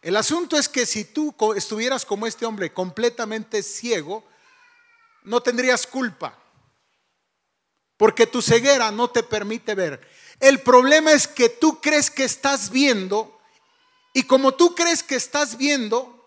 El 0.00 0.14
asunto 0.14 0.56
es 0.56 0.68
que 0.68 0.86
si 0.86 1.04
tú 1.04 1.34
estuvieras 1.56 2.06
como 2.06 2.28
este 2.28 2.46
hombre 2.46 2.72
completamente 2.72 3.64
ciego, 3.64 4.22
no 5.24 5.42
tendrías 5.42 5.84
culpa, 5.84 6.38
porque 7.96 8.28
tu 8.28 8.40
ceguera 8.40 8.92
no 8.92 9.10
te 9.10 9.24
permite 9.24 9.74
ver. 9.74 10.00
El 10.38 10.62
problema 10.62 11.10
es 11.10 11.26
que 11.26 11.48
tú 11.48 11.80
crees 11.80 12.08
que 12.08 12.22
estás 12.22 12.70
viendo 12.70 13.40
y 14.12 14.22
como 14.22 14.54
tú 14.54 14.76
crees 14.76 15.02
que 15.02 15.16
estás 15.16 15.56
viendo, 15.56 16.24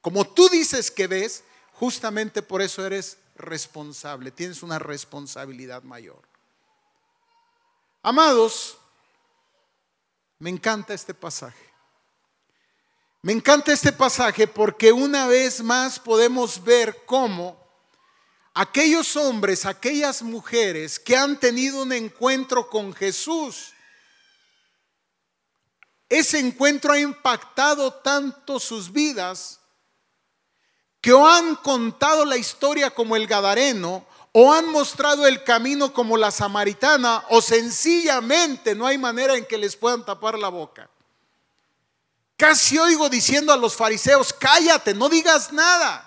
como 0.00 0.26
tú 0.26 0.48
dices 0.48 0.90
que 0.90 1.06
ves, 1.06 1.44
justamente 1.74 2.42
por 2.42 2.62
eso 2.62 2.84
eres 2.84 3.16
responsable, 3.36 4.32
tienes 4.32 4.64
una 4.64 4.80
responsabilidad 4.80 5.84
mayor. 5.84 6.29
Amados, 8.02 8.78
me 10.38 10.48
encanta 10.48 10.94
este 10.94 11.12
pasaje. 11.12 11.70
Me 13.22 13.32
encanta 13.32 13.72
este 13.72 13.92
pasaje 13.92 14.46
porque 14.46 14.90
una 14.92 15.26
vez 15.26 15.62
más 15.62 15.98
podemos 15.98 16.64
ver 16.64 17.04
cómo 17.04 17.60
aquellos 18.54 19.14
hombres, 19.16 19.66
aquellas 19.66 20.22
mujeres 20.22 20.98
que 20.98 21.14
han 21.14 21.38
tenido 21.38 21.82
un 21.82 21.92
encuentro 21.92 22.70
con 22.70 22.94
Jesús, 22.94 23.74
ese 26.08 26.38
encuentro 26.38 26.94
ha 26.94 26.98
impactado 26.98 27.92
tanto 27.92 28.58
sus 28.58 28.90
vidas 28.90 29.60
que 31.02 31.12
han 31.12 31.56
contado 31.56 32.24
la 32.24 32.38
historia 32.38 32.90
como 32.90 33.16
el 33.16 33.26
Gadareno, 33.26 34.06
o 34.32 34.52
han 34.52 34.70
mostrado 34.70 35.26
el 35.26 35.42
camino 35.42 35.92
como 35.92 36.16
la 36.16 36.30
samaritana, 36.30 37.24
o 37.30 37.40
sencillamente 37.40 38.74
no 38.74 38.86
hay 38.86 38.96
manera 38.96 39.36
en 39.36 39.44
que 39.44 39.58
les 39.58 39.74
puedan 39.76 40.04
tapar 40.04 40.38
la 40.38 40.48
boca. 40.48 40.88
Casi 42.36 42.78
oigo 42.78 43.08
diciendo 43.08 43.52
a 43.52 43.56
los 43.56 43.76
fariseos, 43.76 44.32
cállate, 44.32 44.94
no 44.94 45.08
digas 45.08 45.52
nada. 45.52 46.06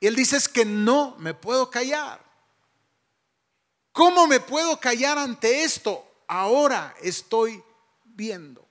Y 0.00 0.06
él 0.06 0.16
dice, 0.16 0.36
es 0.36 0.48
que 0.48 0.64
no 0.64 1.14
me 1.18 1.34
puedo 1.34 1.70
callar. 1.70 2.20
¿Cómo 3.92 4.26
me 4.26 4.40
puedo 4.40 4.80
callar 4.80 5.18
ante 5.18 5.62
esto? 5.62 6.04
Ahora 6.26 6.94
estoy 7.02 7.62
viendo. 8.04 8.66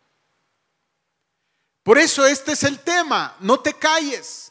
Por 1.84 1.97
eso 1.97 2.25
este 2.25 2.53
es 2.53 2.63
el 2.63 2.79
tema, 2.79 3.36
no 3.39 3.59
te 3.59 3.73
calles. 3.73 4.51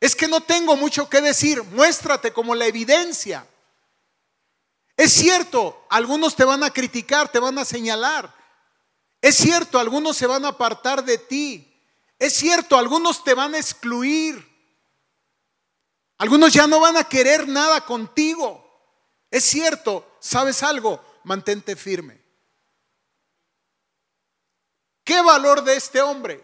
Es 0.00 0.14
que 0.14 0.28
no 0.28 0.40
tengo 0.42 0.76
mucho 0.76 1.08
que 1.08 1.20
decir, 1.20 1.62
muéstrate 1.62 2.32
como 2.32 2.54
la 2.54 2.66
evidencia. 2.66 3.46
Es 4.96 5.12
cierto, 5.12 5.86
algunos 5.90 6.36
te 6.36 6.44
van 6.44 6.62
a 6.64 6.70
criticar, 6.70 7.30
te 7.30 7.38
van 7.38 7.58
a 7.58 7.64
señalar. 7.64 8.34
Es 9.20 9.36
cierto, 9.36 9.78
algunos 9.78 10.16
se 10.16 10.26
van 10.26 10.44
a 10.44 10.48
apartar 10.48 11.04
de 11.04 11.18
ti. 11.18 11.72
Es 12.18 12.34
cierto, 12.34 12.78
algunos 12.78 13.24
te 13.24 13.34
van 13.34 13.54
a 13.54 13.58
excluir. 13.58 14.56
Algunos 16.18 16.52
ya 16.52 16.66
no 16.66 16.80
van 16.80 16.96
a 16.96 17.04
querer 17.04 17.46
nada 17.46 17.84
contigo. 17.84 18.64
Es 19.30 19.44
cierto, 19.44 20.16
¿sabes 20.20 20.62
algo? 20.62 21.02
Mantente 21.24 21.76
firme. 21.76 22.22
¿Qué 25.04 25.20
valor 25.20 25.62
de 25.62 25.76
este 25.76 26.00
hombre? 26.00 26.42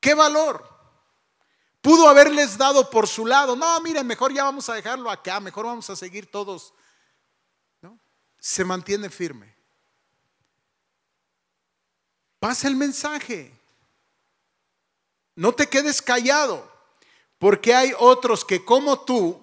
¿Qué 0.00 0.14
valor? 0.14 0.67
Pudo 1.80 2.08
haberles 2.08 2.58
dado 2.58 2.90
por 2.90 3.06
su 3.06 3.26
lado. 3.26 3.54
No, 3.54 3.80
miren, 3.80 4.06
mejor 4.06 4.32
ya 4.32 4.44
vamos 4.44 4.68
a 4.68 4.74
dejarlo 4.74 5.10
acá, 5.10 5.40
mejor 5.40 5.66
vamos 5.66 5.88
a 5.90 5.96
seguir 5.96 6.30
todos. 6.30 6.74
¿No? 7.80 7.98
Se 8.38 8.64
mantiene 8.64 9.10
firme. 9.10 9.56
Pasa 12.40 12.68
el 12.68 12.76
mensaje. 12.76 13.54
No 15.34 15.52
te 15.52 15.68
quedes 15.68 16.02
callado, 16.02 16.68
porque 17.38 17.74
hay 17.74 17.92
otros 17.96 18.44
que 18.44 18.64
como 18.64 19.00
tú, 19.00 19.40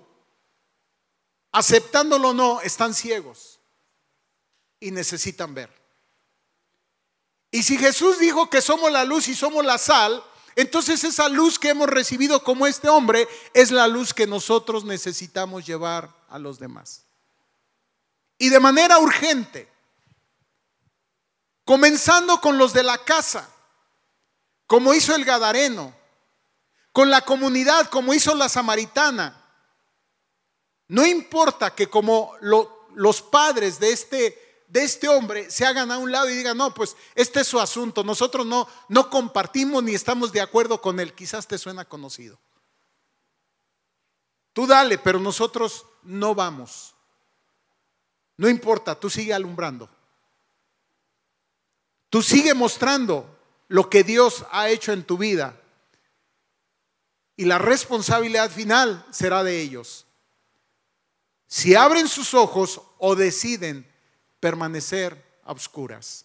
aceptándolo 1.54 2.30
o 2.30 2.34
no, 2.34 2.62
están 2.62 2.94
ciegos 2.94 3.60
y 4.82 4.92
necesitan 4.92 5.54
ver. 5.54 5.72
Y 7.50 7.64
si 7.64 7.78
Jesús 7.78 8.20
dijo 8.20 8.50
que 8.50 8.62
somos 8.62 8.92
la 8.92 9.06
luz 9.06 9.30
y 9.30 9.36
somos 9.36 9.64
la 9.64 9.78
sal, 9.78 10.22
entonces 10.56 11.04
esa 11.04 11.28
luz 11.28 11.60
que 11.60 11.70
hemos 11.70 11.90
recibido 11.90 12.44
como 12.44 12.66
este 12.66 12.88
hombre 12.88 13.28
es 13.54 13.72
la 13.72 13.88
luz 13.88 14.14
que 14.14 14.26
nosotros 14.26 14.86
necesitamos 14.86 15.66
llevar 15.66 16.10
a 16.30 16.40
los 16.40 16.60
demás. 16.60 17.04
Y 18.38 18.50
de 18.50 18.60
manera 18.60 19.00
urgente, 19.00 19.70
comenzando 21.66 22.40
con 22.40 22.58
los 22.58 22.74
de 22.74 22.84
la 22.84 22.98
casa, 22.98 23.50
como 24.68 24.94
hizo 24.94 25.14
el 25.16 25.26
Gadareno, 25.26 25.94
con 26.92 27.10
la 27.10 27.22
comunidad, 27.22 27.90
como 27.90 28.14
hizo 28.14 28.34
la 28.36 28.48
samaritana. 28.48 29.42
No 30.88 31.06
importa 31.06 31.76
que 31.76 31.90
como 31.90 32.34
los 32.40 33.22
padres 33.22 33.80
de 33.80 33.92
este, 33.92 34.45
de 34.68 34.84
este 34.84 35.08
hombre 35.08 35.50
se 35.52 35.66
hagan 35.66 35.92
a 35.92 35.98
un 35.98 36.12
lado 36.12 36.30
y 36.30 36.36
digan, 36.36 36.58
no, 36.58 36.74
pues 36.74 36.96
este 37.14 37.42
es 37.42 37.48
su 37.48 37.60
asunto, 37.60 38.04
nosotros 38.04 38.46
no, 38.46 38.68
no 38.90 39.10
compartimos 39.10 39.84
ni 39.84 39.94
estamos 39.94 40.32
de 40.32 40.42
acuerdo 40.42 40.82
con 40.82 41.00
él, 41.00 41.14
quizás 41.14 41.48
te 41.48 41.58
suena 41.58 41.86
conocido. 41.86 42.40
Tú 44.54 44.66
dale, 44.66 44.98
pero 44.98 45.20
nosotros 45.20 45.86
no 46.04 46.34
vamos. 46.34 46.96
No 48.38 48.50
importa, 48.50 49.00
tú 49.00 49.10
sigue 49.10 49.34
alumbrando. 49.34 49.90
Tú 52.10 52.22
sigue 52.22 52.54
mostrando 52.54 53.38
lo 53.68 53.90
que 53.90 54.04
Dios 54.04 54.46
ha 54.52 54.70
hecho 54.70 54.94
en 54.94 55.04
tu 55.04 55.18
vida. 55.18 55.62
Y 57.36 57.46
la 57.46 57.58
responsabilidad 57.58 58.50
final 58.50 59.06
será 59.12 59.44
de 59.44 59.60
ellos. 59.60 60.06
Si 61.48 61.76
abren 61.76 62.08
sus 62.08 62.34
ojos 62.34 62.82
o 62.98 63.16
deciden 63.16 63.90
permanecer 64.46 65.20
a 65.44 65.54
oscuras. 65.54 66.24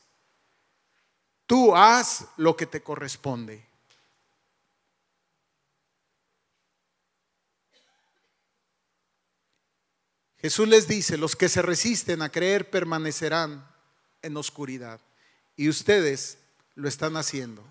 Tú 1.47 1.75
haz 1.75 2.27
lo 2.37 2.55
que 2.55 2.67
te 2.67 2.83
corresponde. 2.83 3.67
Jesús 10.37 10.69
les 10.69 10.87
dice, 10.87 11.17
los 11.17 11.35
que 11.35 11.49
se 11.49 11.63
resisten 11.63 12.21
a 12.21 12.29
creer 12.29 12.69
permanecerán 12.69 13.67
en 14.21 14.37
oscuridad 14.37 15.01
y 15.57 15.71
ustedes 15.71 16.37
lo 16.75 16.89
están 16.89 17.17
haciendo. 17.17 17.65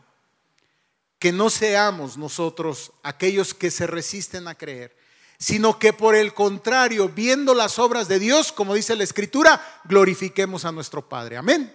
Que 1.20 1.32
no 1.32 1.52
seamos 1.52 2.18
nosotros 2.18 2.91
aquellos 3.04 3.54
que 3.54 3.70
se 3.70 3.86
resisten 3.86 4.47
a 4.47 4.56
creer, 4.56 4.97
sino 5.40 5.80
que 5.80 5.94
por 5.94 6.16
el 6.16 6.34
contrario, 6.34 7.10
viendo 7.10 7.54
las 7.54 7.80
obras 7.80 8.10
de 8.10 8.20
Dios, 8.20 8.52
como 8.52 8.76
dice 8.76 8.96
la 8.98 9.06
Escritura, 9.06 9.82
glorifiquemos 9.86 10.66
a 10.66 10.72
nuestro 10.74 11.08
Padre. 11.08 11.38
Amén. 11.38 11.74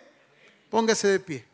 Póngase 0.69 1.09
de 1.09 1.21
pie. 1.21 1.54